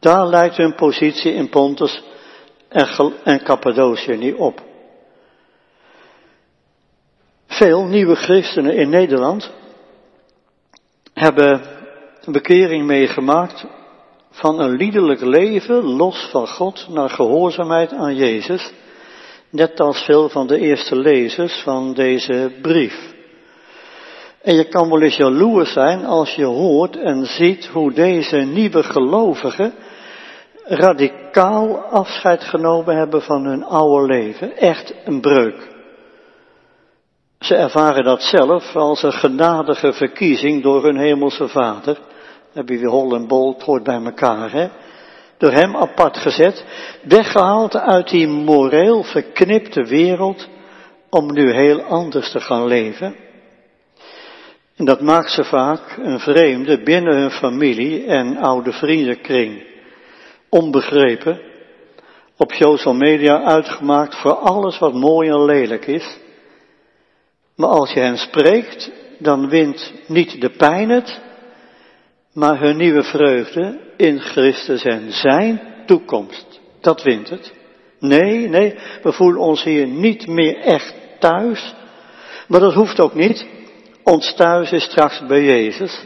daar 0.00 0.26
lijkt 0.26 0.56
hun 0.56 0.74
positie 0.74 1.32
in 1.32 1.48
Pontus 1.48 2.02
en, 2.68 3.12
en 3.24 3.42
Cappadocië 3.42 4.16
niet 4.16 4.34
op. 4.34 4.68
Veel 7.60 7.84
nieuwe 7.84 8.14
christenen 8.14 8.74
in 8.74 8.88
Nederland 8.88 9.50
hebben 11.14 11.60
een 12.20 12.32
bekering 12.32 12.86
meegemaakt 12.86 13.66
van 14.30 14.60
een 14.60 14.76
liederlijk 14.76 15.20
leven 15.20 15.84
los 15.84 16.28
van 16.30 16.48
God 16.48 16.86
naar 16.88 17.10
gehoorzaamheid 17.10 17.92
aan 17.92 18.14
Jezus, 18.14 18.72
net 19.50 19.80
als 19.80 19.98
veel 19.98 20.28
van 20.28 20.46
de 20.46 20.58
eerste 20.58 20.96
lezers 20.96 21.62
van 21.62 21.94
deze 21.94 22.52
brief. 22.62 23.14
En 24.42 24.54
je 24.54 24.68
kan 24.68 24.88
wel 24.90 25.02
eens 25.02 25.16
jaloers 25.16 25.72
zijn 25.72 26.04
als 26.04 26.34
je 26.34 26.44
hoort 26.44 26.96
en 26.96 27.26
ziet 27.26 27.66
hoe 27.66 27.92
deze 27.92 28.36
nieuwe 28.36 28.82
gelovigen 28.82 29.74
radicaal 30.64 31.78
afscheid 31.78 32.44
genomen 32.44 32.96
hebben 32.96 33.22
van 33.22 33.44
hun 33.44 33.64
oude 33.64 34.06
leven. 34.06 34.56
Echt 34.56 34.94
een 35.04 35.20
breuk. 35.20 35.78
Ze 37.40 37.54
ervaren 37.54 38.04
dat 38.04 38.22
zelf 38.22 38.76
als 38.76 39.02
een 39.02 39.12
genadige 39.12 39.92
verkiezing 39.92 40.62
door 40.62 40.84
hun 40.84 40.96
hemelse 40.96 41.48
vader. 41.48 41.98
heb 42.52 42.68
je 42.68 42.78
weer 42.78 42.88
hol 42.88 43.14
en 43.14 43.26
bol, 43.26 43.52
het 43.52 43.62
hoort 43.62 43.82
bij 43.82 44.02
elkaar, 44.04 44.52
hè. 44.52 44.68
Door 45.38 45.52
hem 45.52 45.76
apart 45.76 46.16
gezet, 46.16 46.64
weggehaald 47.02 47.76
uit 47.76 48.08
die 48.08 48.26
moreel 48.26 49.02
verknipte 49.02 49.82
wereld, 49.82 50.48
om 51.10 51.32
nu 51.32 51.52
heel 51.52 51.82
anders 51.82 52.30
te 52.30 52.40
gaan 52.40 52.66
leven. 52.66 53.16
En 54.76 54.84
dat 54.84 55.00
maakt 55.00 55.30
ze 55.30 55.44
vaak 55.44 55.96
een 56.02 56.20
vreemde 56.20 56.82
binnen 56.82 57.16
hun 57.16 57.30
familie 57.30 58.06
en 58.06 58.36
oude 58.36 58.72
vriendenkring. 58.72 59.62
Onbegrepen, 60.48 61.40
op 62.36 62.52
social 62.52 62.94
media 62.94 63.42
uitgemaakt 63.42 64.16
voor 64.16 64.34
alles 64.34 64.78
wat 64.78 64.94
mooi 64.94 65.28
en 65.28 65.44
lelijk 65.44 65.86
is. 65.86 66.18
Maar 67.60 67.70
als 67.70 67.92
je 67.92 68.00
hen 68.00 68.18
spreekt, 68.18 68.90
dan 69.18 69.48
wint 69.48 69.92
niet 70.06 70.40
de 70.40 70.50
pijn 70.50 70.88
het, 70.88 71.20
maar 72.32 72.60
hun 72.60 72.76
nieuwe 72.76 73.02
vreugde 73.02 73.80
in 73.96 74.20
Christus 74.20 74.82
en 74.82 75.12
zijn 75.12 75.60
toekomst. 75.86 76.60
Dat 76.80 77.02
wint 77.02 77.28
het. 77.28 77.52
Nee, 77.98 78.48
nee, 78.48 78.78
we 79.02 79.12
voelen 79.12 79.40
ons 79.40 79.62
hier 79.62 79.86
niet 79.86 80.26
meer 80.26 80.56
echt 80.56 80.94
thuis. 81.18 81.74
Maar 82.48 82.60
dat 82.60 82.74
hoeft 82.74 83.00
ook 83.00 83.14
niet. 83.14 83.46
Ons 84.02 84.34
thuis 84.34 84.72
is 84.72 84.84
straks 84.84 85.26
bij 85.26 85.44
Jezus. 85.44 86.04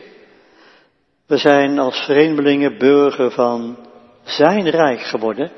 We 1.27 1.37
zijn 1.37 1.79
als 1.79 1.99
vreemdelingen 1.99 2.79
burger 2.79 3.31
van 3.31 3.79
zijn 4.25 4.71
rijk 4.71 5.01
geworden. 5.01 5.51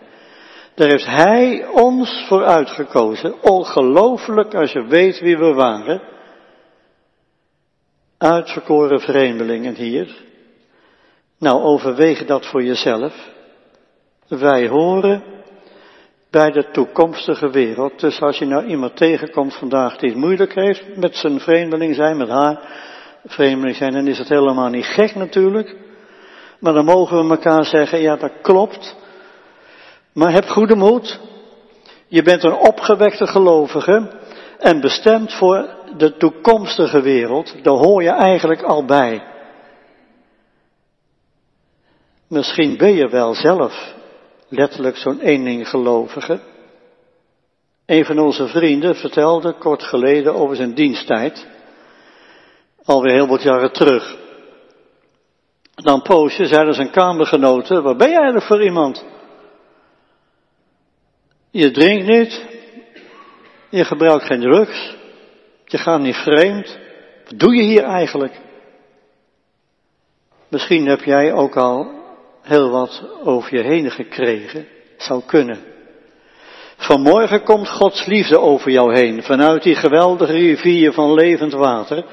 Daar 0.76 0.88
heeft 0.88 1.06
Hij 1.06 1.66
ons 1.66 2.24
voor 2.28 2.44
uitgekozen. 2.44 3.42
Ongelooflijk 3.42 4.54
als 4.54 4.72
je 4.72 4.86
weet 4.86 5.20
wie 5.20 5.38
we 5.38 5.52
waren. 5.52 6.00
Uitverkoren 8.18 9.00
vreemdelingen 9.00 9.74
hier. 9.74 10.16
Nou, 11.38 11.62
overweeg 11.62 12.24
dat 12.24 12.46
voor 12.46 12.62
jezelf. 12.62 13.14
Wij 14.28 14.68
horen 14.68 15.22
bij 16.30 16.50
de 16.50 16.70
toekomstige 16.70 17.50
wereld. 17.50 18.00
Dus 18.00 18.20
als 18.20 18.38
je 18.38 18.44
nou 18.44 18.66
iemand 18.66 18.96
tegenkomt 18.96 19.54
vandaag 19.54 19.96
die 19.96 20.10
het 20.10 20.18
moeilijk 20.18 20.54
heeft 20.54 20.96
met 20.96 21.16
zijn 21.16 21.40
vreemdeling 21.40 21.94
zijn, 21.94 22.16
met 22.16 22.28
haar 22.28 22.60
vreemdeling 23.24 23.76
zijn, 23.76 23.92
dan 23.92 24.06
is 24.06 24.18
het 24.18 24.28
helemaal 24.28 24.68
niet 24.68 24.86
gek 24.86 25.14
natuurlijk. 25.14 25.76
Maar 26.60 26.72
dan 26.72 26.84
mogen 26.84 27.24
we 27.24 27.30
elkaar 27.30 27.64
zeggen, 27.64 28.00
ja 28.00 28.16
dat 28.16 28.32
klopt. 28.42 29.04
Maar 30.16 30.32
heb 30.32 30.44
goede 30.44 30.76
moed. 30.76 31.20
Je 32.06 32.22
bent 32.22 32.44
een 32.44 32.56
opgewekte 32.56 33.26
gelovige 33.26 34.10
en 34.58 34.80
bestemd 34.80 35.32
voor 35.32 35.68
de 35.96 36.16
toekomstige 36.16 37.00
wereld. 37.00 37.54
Daar 37.62 37.74
hoor 37.74 38.02
je 38.02 38.10
eigenlijk 38.10 38.62
al 38.62 38.84
bij. 38.84 39.22
Misschien 42.28 42.76
ben 42.76 42.94
je 42.94 43.08
wel 43.08 43.34
zelf 43.34 43.94
letterlijk 44.48 44.96
zo'n 44.96 45.20
eeninggelovige. 45.20 46.40
Een 47.86 48.04
van 48.04 48.18
onze 48.18 48.46
vrienden 48.46 48.94
vertelde 48.94 49.52
kort 49.52 49.82
geleden 49.82 50.34
over 50.34 50.56
zijn 50.56 50.74
diensttijd. 50.74 51.46
Alweer 52.84 53.12
heel 53.14 53.28
wat 53.28 53.42
jaren 53.42 53.72
terug. 53.72 54.16
Dan 55.74 56.02
poosje 56.02 56.46
zeiden 56.46 56.74
zijn 56.74 56.90
kamergenoten, 56.90 57.82
wat 57.82 57.96
ben 57.96 58.08
jij 58.08 58.16
eigenlijk 58.16 58.46
voor 58.46 58.62
iemand? 58.62 59.04
Je 61.56 61.70
drinkt 61.70 62.06
niet, 62.06 62.46
je 63.68 63.84
gebruikt 63.84 64.24
geen 64.24 64.40
drugs, 64.40 64.96
je 65.64 65.78
gaat 65.78 66.00
niet 66.00 66.16
vreemd. 66.16 66.78
Wat 67.24 67.38
doe 67.38 67.54
je 67.54 67.62
hier 67.62 67.82
eigenlijk? 67.82 68.32
Misschien 70.48 70.86
heb 70.86 71.04
jij 71.04 71.32
ook 71.32 71.56
al 71.56 71.90
heel 72.42 72.70
wat 72.70 73.02
over 73.24 73.56
je 73.56 73.62
heen 73.62 73.90
gekregen. 73.90 74.66
Zou 74.96 75.22
kunnen. 75.26 75.58
Vanmorgen 76.76 77.42
komt 77.42 77.68
Gods 77.68 78.06
liefde 78.06 78.38
over 78.38 78.70
jou 78.70 78.94
heen, 78.94 79.22
vanuit 79.22 79.62
die 79.62 79.74
geweldige 79.74 80.32
rivier 80.32 80.92
van 80.92 81.14
levend 81.14 81.52
water. 81.52 82.04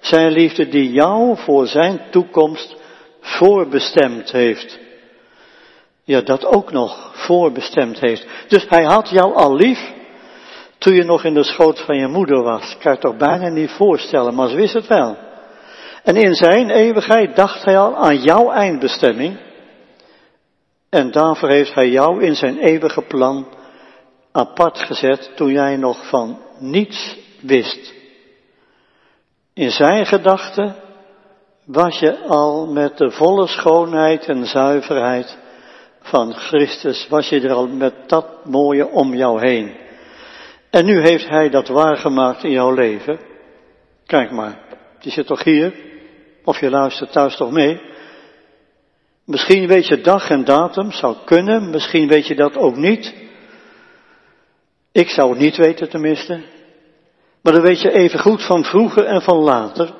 Zijn 0.00 0.32
liefde 0.32 0.68
die 0.68 0.92
jou 0.92 1.36
voor 1.36 1.66
zijn 1.66 2.00
toekomst 2.10 2.76
voorbestemd 3.20 4.32
heeft. 4.32 4.81
Ja, 6.04 6.20
dat 6.20 6.44
ook 6.44 6.72
nog 6.72 7.10
voorbestemd 7.14 8.00
heeft. 8.00 8.26
Dus 8.48 8.66
hij 8.68 8.84
had 8.84 9.08
jou 9.08 9.34
al 9.34 9.54
lief 9.54 9.92
toen 10.78 10.94
je 10.94 11.04
nog 11.04 11.24
in 11.24 11.34
de 11.34 11.44
schoot 11.44 11.80
van 11.80 11.96
je 11.96 12.06
moeder 12.06 12.42
was. 12.42 12.76
Kan 12.78 12.92
je 12.92 12.98
toch 12.98 13.16
bijna 13.16 13.48
niet 13.48 13.70
voorstellen, 13.70 14.34
maar 14.34 14.48
ze 14.48 14.56
wist 14.56 14.74
het 14.74 14.86
wel. 14.86 15.16
En 16.02 16.16
in 16.16 16.34
zijn 16.34 16.70
eeuwigheid 16.70 17.36
dacht 17.36 17.64
hij 17.64 17.78
al 17.78 17.96
aan 17.96 18.16
jouw 18.16 18.50
eindbestemming. 18.50 19.38
En 20.90 21.10
daarvoor 21.10 21.48
heeft 21.48 21.74
hij 21.74 21.88
jou 21.88 22.22
in 22.22 22.34
zijn 22.34 22.58
eeuwige 22.58 23.02
plan 23.02 23.46
apart 24.32 24.78
gezet 24.78 25.30
toen 25.36 25.52
jij 25.52 25.76
nog 25.76 26.08
van 26.08 26.38
niets 26.58 27.16
wist. 27.40 27.94
In 29.54 29.70
zijn 29.70 30.06
gedachten 30.06 30.76
was 31.66 31.98
je 31.98 32.18
al 32.18 32.66
met 32.66 32.98
de 32.98 33.10
volle 33.10 33.46
schoonheid 33.46 34.26
en 34.26 34.46
zuiverheid 34.46 35.38
van 36.02 36.34
Christus, 36.34 37.06
was 37.08 37.28
je 37.28 37.40
er 37.40 37.52
al 37.52 37.68
met 37.68 37.94
dat 38.06 38.44
mooie 38.44 38.88
om 38.88 39.14
jou 39.14 39.40
heen. 39.40 39.76
En 40.70 40.84
nu 40.84 41.00
heeft 41.00 41.28
hij 41.28 41.48
dat 41.48 41.68
waargemaakt 41.68 42.44
in 42.44 42.50
jouw 42.50 42.74
leven. 42.74 43.20
Kijk 44.06 44.30
maar, 44.30 44.58
je 45.00 45.10
zit 45.10 45.26
toch 45.26 45.44
hier? 45.44 45.74
Of 46.44 46.60
je 46.60 46.70
luistert 46.70 47.12
thuis 47.12 47.36
toch 47.36 47.50
mee? 47.50 47.80
Misschien 49.24 49.66
weet 49.66 49.86
je 49.86 50.00
dag 50.00 50.30
en 50.30 50.44
datum, 50.44 50.92
zou 50.92 51.16
kunnen, 51.24 51.70
misschien 51.70 52.08
weet 52.08 52.26
je 52.26 52.34
dat 52.34 52.56
ook 52.56 52.76
niet. 52.76 53.14
Ik 54.92 55.08
zou 55.08 55.30
het 55.30 55.38
niet 55.38 55.56
weten 55.56 55.88
tenminste. 55.88 56.40
Maar 57.42 57.52
dan 57.52 57.62
weet 57.62 57.80
je 57.80 57.92
even 57.92 58.18
goed 58.18 58.42
van 58.42 58.64
vroeger 58.64 59.04
en 59.04 59.22
van 59.22 59.36
later. 59.36 59.94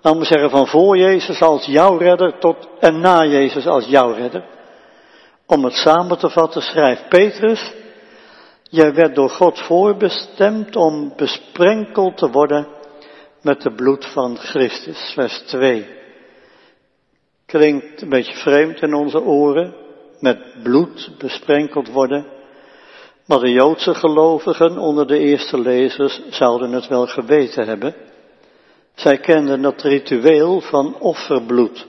Laten 0.00 0.20
we 0.20 0.26
zeggen 0.26 0.50
van 0.50 0.66
voor 0.66 0.96
Jezus 0.98 1.42
als 1.42 1.66
jouw 1.66 1.96
redder 1.96 2.38
tot 2.38 2.68
en 2.78 3.00
na 3.00 3.24
Jezus 3.24 3.66
als 3.66 3.86
jouw 3.86 4.12
redder. 4.12 4.44
Om 5.50 5.64
het 5.64 5.74
samen 5.74 6.18
te 6.18 6.30
vatten 6.30 6.62
schrijft 6.62 7.08
Petrus, 7.08 7.72
jij 8.62 8.94
werd 8.94 9.14
door 9.14 9.30
God 9.30 9.58
voorbestemd 9.58 10.76
om 10.76 11.12
besprenkeld 11.16 12.16
te 12.16 12.30
worden 12.30 12.68
met 13.42 13.64
het 13.64 13.76
bloed 13.76 14.06
van 14.06 14.36
Christus, 14.36 15.12
vers 15.14 15.38
2. 15.38 15.86
Klinkt 17.46 18.02
een 18.02 18.08
beetje 18.08 18.34
vreemd 18.34 18.82
in 18.82 18.94
onze 18.94 19.22
oren, 19.22 19.74
met 20.20 20.62
bloed 20.62 21.10
besprenkeld 21.18 21.88
worden. 21.88 22.26
Maar 23.26 23.40
de 23.40 23.50
Joodse 23.50 23.94
gelovigen 23.94 24.78
onder 24.78 25.06
de 25.06 25.18
eerste 25.18 25.58
lezers 25.58 26.20
zouden 26.28 26.72
het 26.72 26.86
wel 26.86 27.06
geweten 27.06 27.66
hebben. 27.66 27.94
Zij 28.94 29.18
kenden 29.18 29.62
dat 29.62 29.82
ritueel 29.82 30.60
van 30.60 31.00
offerbloed, 31.00 31.86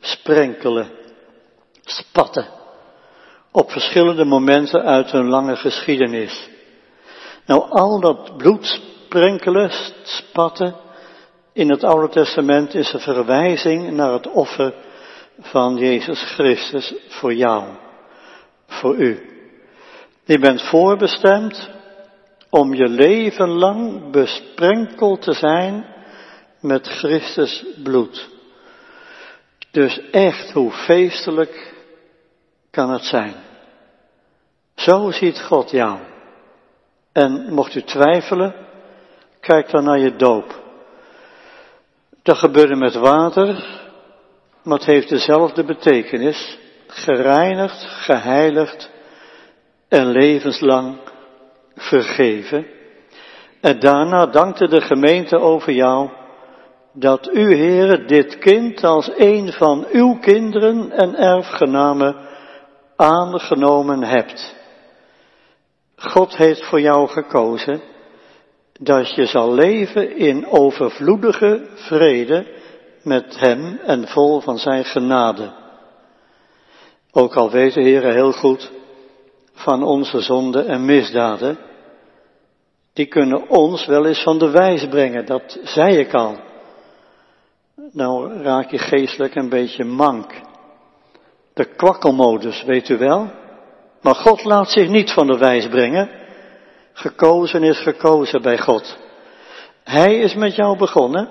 sprenkelen, 0.00 0.90
spatten, 1.84 2.58
op 3.52 3.70
verschillende 3.70 4.24
momenten 4.24 4.82
uit 4.82 5.10
hun 5.10 5.28
lange 5.28 5.56
geschiedenis. 5.56 6.48
Nou, 7.46 7.70
al 7.70 8.00
dat 8.00 8.36
bloed 8.36 8.80
sprenkelen, 9.06 9.70
spatten, 10.02 10.74
in 11.52 11.70
het 11.70 11.84
Oude 11.84 12.08
Testament 12.08 12.74
is 12.74 12.92
een 12.92 13.00
verwijzing 13.00 13.90
naar 13.90 14.12
het 14.12 14.30
offer 14.30 14.74
van 15.40 15.76
Jezus 15.76 16.22
Christus 16.22 16.94
voor 17.08 17.34
jou, 17.34 17.64
voor 18.66 18.96
u. 18.96 19.28
Je 20.24 20.38
bent 20.38 20.62
voorbestemd 20.62 21.70
om 22.50 22.74
je 22.74 22.88
leven 22.88 23.48
lang 23.48 24.10
besprenkeld 24.10 25.22
te 25.22 25.32
zijn 25.32 25.84
met 26.60 26.88
Christus 26.88 27.64
bloed. 27.82 28.28
Dus 29.70 30.00
echt, 30.10 30.50
hoe 30.50 30.70
feestelijk 30.70 31.69
kan 32.70 32.90
het 32.90 33.04
zijn? 33.04 33.34
Zo 34.74 35.10
ziet 35.10 35.40
God 35.40 35.70
jou. 35.70 35.98
En 37.12 37.52
mocht 37.52 37.74
u 37.74 37.82
twijfelen, 37.82 38.54
kijk 39.40 39.70
dan 39.70 39.84
naar 39.84 39.98
je 39.98 40.16
doop. 40.16 40.60
Dat 42.22 42.36
gebeurde 42.36 42.76
met 42.76 42.94
water, 42.94 43.64
maar 44.62 44.78
het 44.78 44.86
heeft 44.86 45.08
dezelfde 45.08 45.64
betekenis. 45.64 46.58
Gereinigd, 46.86 47.84
geheiligd 47.84 48.90
en 49.88 50.06
levenslang 50.06 50.98
vergeven. 51.74 52.66
En 53.60 53.80
daarna 53.80 54.26
dankte 54.26 54.68
de 54.68 54.80
gemeente 54.80 55.38
over 55.38 55.72
jou 55.72 56.10
dat 56.92 57.28
u, 57.32 57.56
Heere, 57.56 58.04
dit 58.04 58.38
kind 58.38 58.84
als 58.84 59.10
een 59.16 59.52
van 59.52 59.86
uw 59.92 60.18
kinderen 60.18 60.90
en 60.90 61.14
erfgenamen 61.14 62.28
aangenomen 63.00 64.02
hebt. 64.02 64.54
God 65.96 66.36
heeft 66.36 66.66
voor 66.66 66.80
jou 66.80 67.08
gekozen 67.08 67.80
dat 68.72 69.14
je 69.14 69.26
zal 69.26 69.54
leven 69.54 70.16
in 70.16 70.46
overvloedige 70.46 71.66
vrede 71.74 72.46
met 73.02 73.38
Hem 73.38 73.78
en 73.84 74.08
vol 74.08 74.40
van 74.40 74.58
Zijn 74.58 74.84
genade. 74.84 75.52
Ook 77.12 77.34
al 77.34 77.50
weet 77.50 77.74
de 77.74 77.82
Heer 77.82 78.12
heel 78.12 78.32
goed 78.32 78.70
van 79.52 79.82
onze 79.82 80.20
zonden 80.20 80.66
en 80.66 80.84
misdaden, 80.84 81.58
die 82.92 83.06
kunnen 83.06 83.48
ons 83.48 83.86
wel 83.86 84.06
eens 84.06 84.22
van 84.22 84.38
de 84.38 84.50
wijs 84.50 84.88
brengen, 84.88 85.26
dat 85.26 85.58
zei 85.62 85.96
ik 85.96 86.14
al. 86.14 86.36
Nou 87.92 88.42
raak 88.42 88.70
je 88.70 88.78
geestelijk 88.78 89.34
een 89.34 89.48
beetje 89.48 89.84
mank. 89.84 90.48
De 91.60 91.66
kwakkelmodus, 91.76 92.62
weet 92.62 92.88
u 92.88 92.98
wel. 92.98 93.30
Maar 94.00 94.14
God 94.14 94.44
laat 94.44 94.70
zich 94.70 94.88
niet 94.88 95.12
van 95.12 95.26
de 95.26 95.38
wijs 95.38 95.68
brengen. 95.68 96.10
Gekozen 96.92 97.62
is 97.62 97.78
gekozen 97.78 98.42
bij 98.42 98.58
God. 98.58 98.98
Hij 99.84 100.18
is 100.18 100.34
met 100.34 100.54
jou 100.54 100.78
begonnen. 100.78 101.28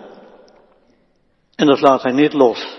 En 1.56 1.66
dat 1.66 1.82
laat 1.82 2.04
hij 2.04 2.12
niet 2.12 2.34
los. 2.34 2.78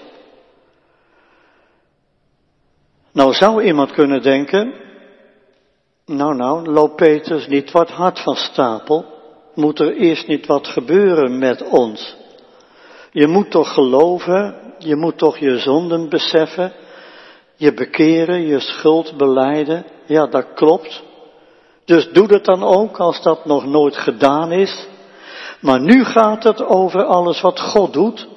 Nou 3.12 3.32
zou 3.32 3.62
iemand 3.62 3.92
kunnen 3.92 4.22
denken, 4.22 4.74
nou 6.06 6.34
nou, 6.34 6.66
loopt 6.66 6.96
Petrus 6.96 7.46
niet 7.46 7.70
wat 7.70 7.90
hard 7.90 8.18
van 8.20 8.36
stapel? 8.36 9.04
Moet 9.54 9.80
er 9.80 9.96
eerst 9.96 10.26
niet 10.26 10.46
wat 10.46 10.66
gebeuren 10.66 11.38
met 11.38 11.62
ons? 11.62 12.16
Je 13.10 13.26
moet 13.26 13.50
toch 13.50 13.74
geloven, 13.74 14.74
je 14.78 14.96
moet 14.96 15.18
toch 15.18 15.38
je 15.38 15.58
zonden 15.58 16.08
beseffen, 16.08 16.72
je 17.61 17.75
bekeren, 17.75 18.46
je 18.46 18.61
schuld 18.61 19.16
beleiden. 19.16 19.85
Ja, 20.07 20.27
dat 20.27 20.46
klopt. 20.55 21.03
Dus 21.85 22.09
doe 22.12 22.29
dat 22.29 22.44
dan 22.44 22.62
ook 22.62 22.99
als 22.99 23.23
dat 23.23 23.44
nog 23.44 23.66
nooit 23.66 23.96
gedaan 23.96 24.53
is. 24.53 24.88
Maar 25.61 25.81
nu 25.81 26.05
gaat 26.05 26.42
het 26.42 26.62
over 26.62 27.05
alles 27.05 27.40
wat 27.40 27.61
God 27.61 27.92
doet 27.92 28.29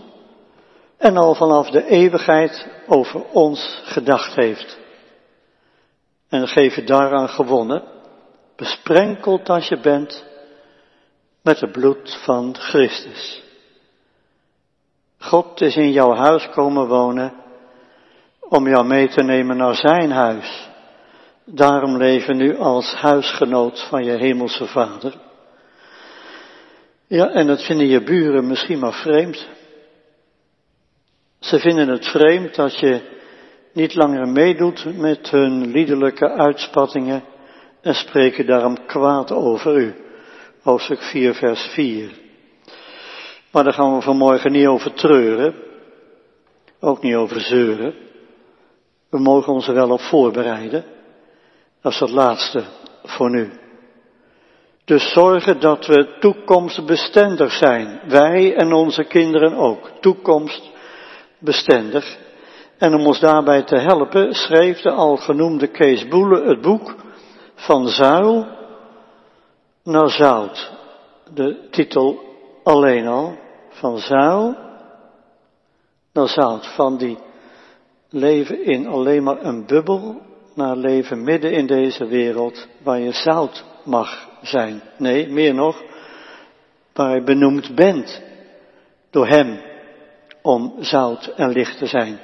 en 0.97 1.17
al 1.17 1.35
vanaf 1.35 1.69
de 1.69 1.85
eeuwigheid 1.85 2.67
over 2.87 3.23
ons 3.31 3.81
gedacht 3.83 4.35
heeft. 4.35 4.77
En 6.29 6.47
geef 6.47 6.75
je 6.75 6.83
daaraan 6.83 7.29
gewonnen, 7.29 7.83
besprenkeld 8.55 9.49
als 9.49 9.67
je 9.67 9.79
bent 9.79 10.25
met 11.41 11.59
het 11.59 11.71
bloed 11.71 12.17
van 12.23 12.55
Christus. 12.55 13.41
God 15.19 15.61
is 15.61 15.75
in 15.75 15.91
jouw 15.91 16.13
huis 16.13 16.49
komen 16.49 16.87
wonen 16.87 17.42
om 18.53 18.67
jou 18.67 18.85
mee 18.85 19.07
te 19.07 19.23
nemen 19.23 19.57
naar 19.57 19.75
zijn 19.75 20.11
huis. 20.11 20.69
Daarom 21.45 21.97
leven 21.97 22.37
nu 22.37 22.57
als 22.57 22.93
huisgenoot 22.93 23.87
van 23.89 24.03
je 24.03 24.11
hemelse 24.11 24.65
vader. 24.65 25.13
Ja, 27.07 27.29
en 27.29 27.47
dat 27.47 27.63
vinden 27.63 27.87
je 27.87 28.03
buren 28.03 28.47
misschien 28.47 28.79
maar 28.79 28.93
vreemd. 28.93 29.47
Ze 31.39 31.59
vinden 31.59 31.87
het 31.87 32.05
vreemd 32.05 32.55
dat 32.55 32.79
je 32.79 33.01
niet 33.73 33.95
langer 33.95 34.27
meedoet 34.27 34.97
met 34.97 35.29
hun 35.29 35.71
liederlijke 35.71 36.29
uitspattingen 36.29 37.23
en 37.81 37.93
spreken 37.95 38.45
daarom 38.45 38.85
kwaad 38.85 39.31
over 39.31 39.77
u. 39.77 39.95
Hoofdstuk 40.61 41.01
4, 41.01 41.33
vers 41.33 41.61
4. 41.61 42.11
Maar 43.51 43.63
daar 43.63 43.73
gaan 43.73 43.95
we 43.95 44.01
vanmorgen 44.01 44.51
niet 44.51 44.67
over 44.67 44.93
treuren, 44.93 45.55
ook 46.79 47.01
niet 47.01 47.15
over 47.15 47.41
zeuren. 47.41 48.02
We 49.13 49.19
mogen 49.19 49.53
ons 49.53 49.67
er 49.67 49.73
wel 49.73 49.89
op 49.89 50.01
voorbereiden. 50.01 50.85
Dat 51.81 51.91
is 51.91 51.99
het 51.99 52.09
laatste 52.09 52.63
voor 53.03 53.29
nu. 53.29 53.51
Dus 54.85 55.11
zorgen 55.11 55.59
dat 55.59 55.85
we 55.85 56.17
toekomstbestendig 56.19 57.51
zijn. 57.51 57.99
Wij 58.07 58.55
en 58.55 58.73
onze 58.73 59.03
kinderen 59.03 59.55
ook. 59.55 59.89
Toekomstbestendig. 59.99 62.17
En 62.77 62.93
om 62.93 63.05
ons 63.05 63.19
daarbij 63.19 63.63
te 63.63 63.77
helpen 63.77 64.33
schreef 64.33 64.81
de 64.81 64.91
al 64.91 65.17
genoemde 65.17 65.67
Kees 65.67 66.07
Boele 66.07 66.47
het 66.47 66.61
boek 66.61 66.95
Van 67.55 67.87
Zuil 67.87 68.47
naar 69.83 70.09
Zout. 70.09 70.71
De 71.33 71.67
titel 71.69 72.19
alleen 72.63 73.07
al 73.07 73.37
van 73.69 73.97
zuil 73.97 74.55
naar 76.13 76.27
zout. 76.27 76.73
Van 76.75 76.97
die 76.97 77.17
leven 78.13 78.65
in 78.65 78.87
alleen 78.87 79.23
maar 79.23 79.45
een 79.45 79.65
bubbel 79.65 80.21
naar 80.55 80.75
leven 80.75 81.23
midden 81.23 81.51
in 81.51 81.67
deze 81.67 82.05
wereld 82.05 82.67
waar 82.83 82.99
je 82.99 83.11
zout 83.11 83.63
mag 83.83 84.29
zijn. 84.41 84.81
Nee, 84.97 85.27
meer 85.29 85.53
nog, 85.53 85.83
waar 86.93 87.15
je 87.15 87.23
benoemd 87.23 87.75
bent 87.75 88.21
door 89.09 89.27
Hem 89.27 89.61
om 90.41 90.73
zout 90.79 91.33
en 91.35 91.49
licht 91.49 91.77
te 91.77 91.85
zijn. 91.85 92.19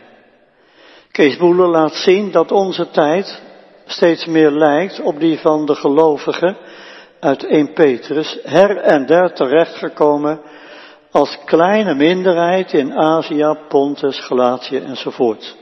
Kees 1.11 1.37
Boele 1.37 1.67
laat 1.67 1.93
zien 1.93 2.31
dat 2.31 2.51
onze 2.51 2.89
tijd 2.89 3.41
steeds 3.85 4.25
meer 4.25 4.51
lijkt 4.51 5.01
op 5.01 5.19
die 5.19 5.39
van 5.39 5.65
de 5.65 5.75
gelovigen 5.75 6.57
uit 7.19 7.45
1 7.45 7.73
Petrus, 7.73 8.39
her 8.43 8.77
en 8.77 9.05
der 9.05 9.33
terechtgekomen 9.33 10.41
als 11.11 11.37
kleine 11.45 11.93
minderheid 11.95 12.73
in 12.73 12.93
Azië, 12.93 13.57
Pontus, 13.67 14.19
Galatië 14.19 14.77
enzovoort. 14.77 15.58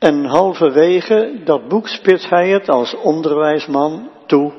En 0.00 0.24
halverwege 0.24 1.40
dat 1.44 1.68
boek 1.68 1.88
spitst 1.88 2.30
hij 2.30 2.48
het 2.48 2.68
als 2.68 2.94
onderwijsman 2.94 4.10
toe 4.26 4.52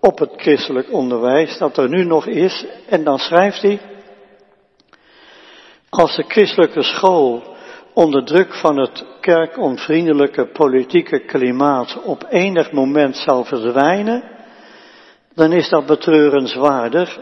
op 0.00 0.18
het 0.18 0.32
christelijk 0.36 0.92
onderwijs 0.92 1.58
dat 1.58 1.76
er 1.76 1.88
nu 1.88 2.04
nog 2.04 2.26
is. 2.26 2.64
En 2.88 3.04
dan 3.04 3.18
schrijft 3.18 3.62
hij, 3.62 3.80
als 5.88 6.16
de 6.16 6.24
christelijke 6.28 6.82
school 6.82 7.56
onder 7.92 8.24
druk 8.24 8.54
van 8.54 8.78
het 8.78 9.04
kerkonvriendelijke 9.20 10.46
politieke 10.46 11.18
klimaat 11.18 12.02
op 12.02 12.26
enig 12.28 12.72
moment 12.72 13.16
zal 13.16 13.44
verdwijnen, 13.44 14.22
dan 15.34 15.52
is 15.52 15.68
dat 15.68 15.86
betreurenswaardig 15.86 17.18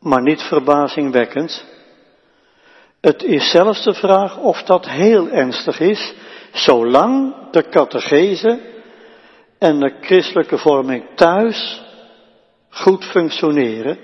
maar 0.00 0.22
niet 0.22 0.42
verbazingwekkend. 0.42 1.64
Het 3.00 3.22
is 3.22 3.50
zelfs 3.50 3.84
de 3.84 3.94
vraag 3.94 4.38
of 4.38 4.62
dat 4.62 4.88
heel 4.88 5.28
ernstig 5.28 5.80
is, 5.80 6.14
zolang 6.52 7.34
de 7.50 7.68
catechese 7.68 8.60
en 9.58 9.80
de 9.80 9.94
christelijke 10.00 10.58
vorming 10.58 11.04
thuis 11.14 11.82
goed 12.68 13.04
functioneren 13.04 13.98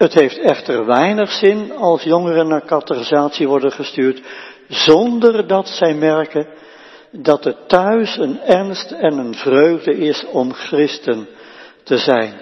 Het 0.00 0.14
heeft 0.14 0.38
echter 0.38 0.86
weinig 0.86 1.30
zin 1.30 1.72
als 1.72 2.02
jongeren 2.02 2.48
naar 2.48 2.64
categorisatie 2.64 3.48
worden 3.48 3.72
gestuurd, 3.72 4.22
zonder 4.68 5.46
dat 5.46 5.68
zij 5.68 5.94
merken 5.94 6.46
dat 7.10 7.44
het 7.44 7.68
thuis 7.68 8.16
een 8.16 8.40
ernst 8.40 8.90
en 8.90 9.18
een 9.18 9.34
vreugde 9.34 9.96
is 9.96 10.26
om 10.26 10.52
christen 10.52 11.28
te 11.82 11.98
zijn. 11.98 12.34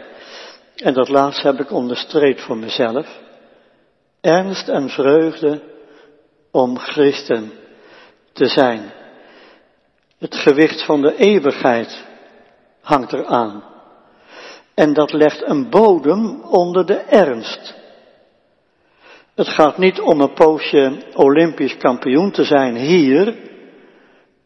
En 0.76 0.94
dat 0.94 1.08
laatste 1.08 1.46
heb 1.46 1.60
ik 1.60 1.72
onderstreept 1.72 2.40
voor 2.40 2.56
mezelf. 2.56 3.06
Ernst 4.20 4.68
en 4.68 4.88
vreugde 4.88 5.62
om 6.50 6.78
christen 6.78 7.52
te 8.38 8.46
zijn. 8.46 8.92
Het 10.18 10.34
gewicht 10.34 10.84
van 10.84 11.00
de 11.00 11.16
eeuwigheid 11.16 12.04
hangt 12.80 13.12
eraan. 13.12 13.64
En 14.74 14.92
dat 14.92 15.12
legt 15.12 15.42
een 15.48 15.70
bodem 15.70 16.40
onder 16.42 16.86
de 16.86 16.96
ernst. 16.96 17.74
Het 19.34 19.48
gaat 19.48 19.78
niet 19.78 20.00
om 20.00 20.20
een 20.20 20.32
poosje 20.32 21.02
Olympisch 21.14 21.76
kampioen 21.76 22.30
te 22.30 22.44
zijn 22.44 22.76
hier, 22.76 23.34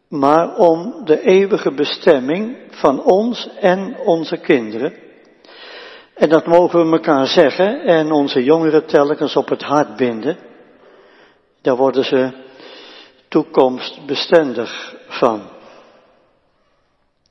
maar 0.09 0.57
om 0.57 1.05
de 1.05 1.20
eeuwige 1.20 1.72
bestemming 1.72 2.57
van 2.70 3.02
ons 3.02 3.48
en 3.61 3.96
onze 3.98 4.37
kinderen. 4.37 4.92
En 6.14 6.28
dat 6.28 6.46
mogen 6.46 6.85
we 6.85 6.92
elkaar 6.92 7.26
zeggen 7.26 7.85
en 7.85 8.12
onze 8.12 8.44
jongeren 8.44 8.87
telkens 8.87 9.37
op 9.37 9.48
het 9.48 9.62
hart 9.62 9.96
binden. 9.96 10.37
Daar 11.62 11.76
worden 11.76 12.05
ze 12.05 12.31
toekomstbestendig 13.33 14.95
van. 15.09 15.42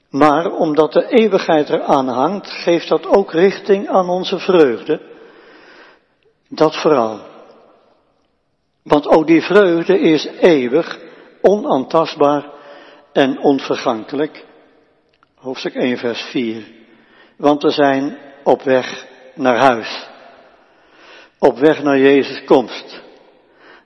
Maar 0.09 0.51
omdat 0.51 0.93
de 0.93 1.07
eeuwigheid 1.07 1.69
eraan 1.69 2.07
hangt, 2.07 2.49
geeft 2.49 2.87
dat 2.87 3.07
ook 3.07 3.31
richting 3.31 3.87
aan 3.87 4.09
onze 4.09 4.39
vreugde. 4.39 5.01
Dat 6.47 6.81
vooral. 6.81 7.19
Want 8.83 9.07
ook 9.07 9.27
die 9.27 9.41
vreugde 9.41 9.99
is 9.99 10.25
eeuwig, 10.25 10.99
onaantastbaar 11.41 12.45
en 13.13 13.39
onvergankelijk. 13.39 14.45
Hoofdstuk 15.35 15.73
1, 15.75 15.97
vers 15.97 16.21
4. 16.21 16.63
Want 17.37 17.61
we 17.63 17.69
zijn 17.69 18.17
op 18.43 18.61
weg 18.61 19.07
naar 19.35 19.57
huis. 19.57 20.09
Op 21.39 21.57
weg 21.57 21.83
naar 21.83 21.99
Jezus' 21.99 22.43
komst. 22.43 23.01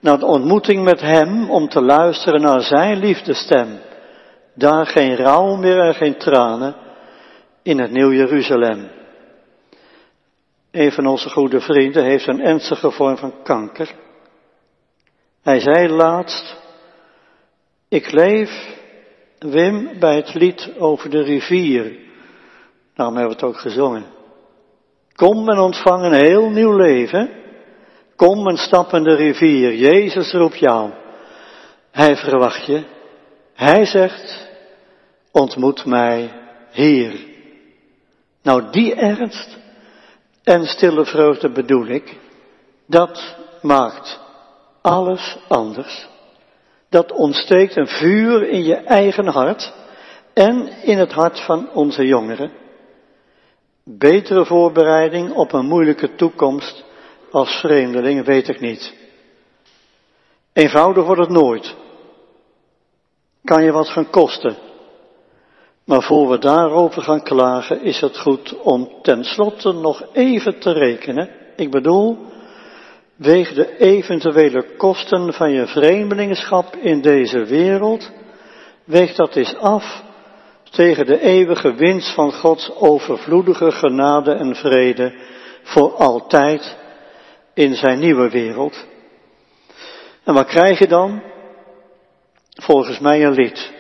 Naar 0.06 0.20
de 0.20 0.26
ontmoeting 0.26 0.84
met 0.84 1.02
Hem 1.02 1.50
om 1.50 1.70
te 1.70 1.82
luisteren 1.82 2.42
naar 2.42 2.62
Zijn 2.62 2.98
liefdestem. 2.98 3.80
Daar 4.54 4.86
geen 4.86 5.16
rouw 5.16 5.56
meer 5.56 5.80
en 5.80 5.94
geen 5.94 6.18
tranen 6.18 6.76
in 7.64 7.80
het 7.80 7.92
Nieuw 7.92 8.12
Jeruzalem. 8.12 8.90
Een 10.72 10.92
van 10.92 11.06
onze 11.06 11.30
goede 11.30 11.62
vrienden 11.62 12.04
heeft 12.04 12.28
een 12.28 12.42
ernstige 12.42 12.92
vorm 12.92 13.18
van 13.18 13.34
kanker. 13.44 13.92
Hij 15.42 15.60
zei 15.60 15.88
laatst, 15.88 16.58
ik 17.90 18.12
leef, 18.12 18.78
Wim, 19.40 20.00
bij 20.00 20.16
het 20.16 20.34
lied 20.34 20.72
over 20.78 21.10
de 21.10 21.22
rivier. 21.22 22.00
Daarom 22.94 23.16
hebben 23.16 23.36
we 23.38 23.46
het 23.46 23.56
ook 23.56 23.62
gezongen. 23.62 24.06
Kom 25.16 25.50
en 25.50 25.60
ontvang 25.60 26.04
een 26.04 26.26
heel 26.26 26.50
nieuw 26.50 26.76
leven. 26.76 27.44
Kom 28.16 28.48
en 28.48 28.58
stap 28.58 28.94
in 28.94 29.04
de 29.04 29.16
rivier. 29.16 29.76
Jezus 29.76 30.32
roept 30.32 30.60
jou. 30.60 30.92
Hij 31.92 32.16
verwacht 32.16 32.66
je. 32.66 32.84
Hij 33.54 33.86
zegt, 33.86 34.48
ontmoet 35.32 35.86
mij 35.86 36.32
hier. 36.72 37.26
Nou, 38.42 38.72
die 38.72 38.96
ernst 38.96 39.58
en 40.44 40.66
stille 40.66 41.06
vreugde 41.06 41.50
bedoel 41.50 41.88
ik, 41.88 42.18
dat 42.86 43.36
maakt 43.62 44.20
alles 44.82 45.38
anders. 45.48 46.08
Dat 46.90 47.12
ontsteekt 47.12 47.76
een 47.76 47.88
vuur 47.88 48.50
in 48.50 48.64
je 48.64 48.76
eigen 48.76 49.28
hart 49.28 49.74
en 50.34 50.68
in 50.82 50.98
het 50.98 51.12
hart 51.12 51.40
van 51.40 51.70
onze 51.74 52.06
jongeren. 52.06 52.52
Betere 53.84 54.46
voorbereiding 54.46 55.32
op 55.34 55.54
een 55.54 55.66
moeilijke 55.66 56.16
toekomst 56.16 56.85
als 57.36 57.60
vreemdeling 57.60 58.26
weet 58.26 58.48
ik 58.48 58.60
niet. 58.60 58.94
Eenvoudig 60.54 61.06
wordt 61.06 61.22
het 61.22 61.30
nooit. 61.30 61.76
Kan 63.44 63.64
je 63.64 63.72
wat 63.72 63.90
gaan 63.90 64.10
kosten. 64.10 64.56
Maar 65.86 66.02
voor 66.02 66.30
we 66.30 66.38
daarover 66.38 67.02
gaan 67.02 67.24
klagen, 67.24 67.82
is 67.82 68.00
het 68.02 68.18
goed 68.18 68.60
om 68.60 68.92
tenslotte 69.02 69.72
nog 69.72 70.04
even 70.14 70.60
te 70.60 70.72
rekenen. 70.72 71.30
Ik 71.56 71.72
bedoel, 71.72 72.18
weeg 73.16 73.54
de 73.54 73.78
eventuele 73.78 74.76
kosten 74.78 75.34
van 75.34 75.52
je 75.52 75.68
vreemdelingschap 75.68 76.76
in 76.76 77.02
deze 77.02 77.46
wereld, 77.46 78.12
weeg 78.84 79.16
dat 79.16 79.36
eens 79.36 79.56
af 79.56 80.04
tegen 80.72 81.06
de 81.06 81.20
eeuwige 81.20 81.74
winst 81.74 82.14
van 82.14 82.34
Gods 82.34 82.72
overvloedige 82.76 83.72
genade 83.72 84.32
en 84.32 84.56
vrede 84.56 85.14
voor 85.64 85.92
altijd 85.92 86.84
in 87.56 87.76
zijn 87.76 88.00
nieuwe 88.00 88.30
wereld. 88.30 88.86
En 90.24 90.34
wat 90.34 90.46
krijg 90.46 90.80
je 90.80 90.88
dan? 90.88 91.22
Volgens 92.50 93.00
mij 93.00 93.26
een 93.26 93.34
lied. 93.34 93.74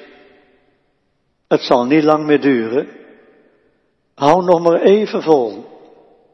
Het 1.47 1.61
zal 1.61 1.85
niet 1.85 2.03
lang 2.03 2.25
meer 2.25 2.41
duren. 2.41 2.87
Hou 4.15 4.43
nog 4.43 4.61
maar 4.61 4.81
even 4.81 5.21
vol. 5.21 5.65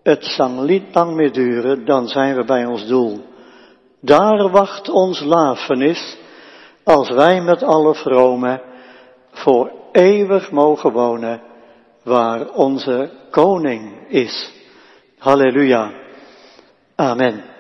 Het 0.04 0.24
zal 0.24 0.50
niet 0.50 0.84
lang 0.94 1.16
meer 1.16 1.32
duren, 1.32 1.86
dan 1.86 2.08
zijn 2.08 2.36
we 2.36 2.44
bij 2.44 2.66
ons 2.66 2.88
doel. 2.88 3.24
Daar 4.00 4.50
wacht 4.50 4.90
ons 4.90 5.20
lafenis, 5.20 6.18
als 6.84 7.10
wij 7.10 7.42
met 7.42 7.64
alle 7.64 7.96
vromen 7.96 8.62
voor 9.32 9.72
eeuwig 9.92 10.52
mogen 10.52 10.92
wonen, 10.92 11.42
waar 12.04 12.50
onze 12.50 13.12
koning 13.32 14.08
is. 14.08 14.52
Halleluja. 15.18 16.01
Amen. 17.02 17.51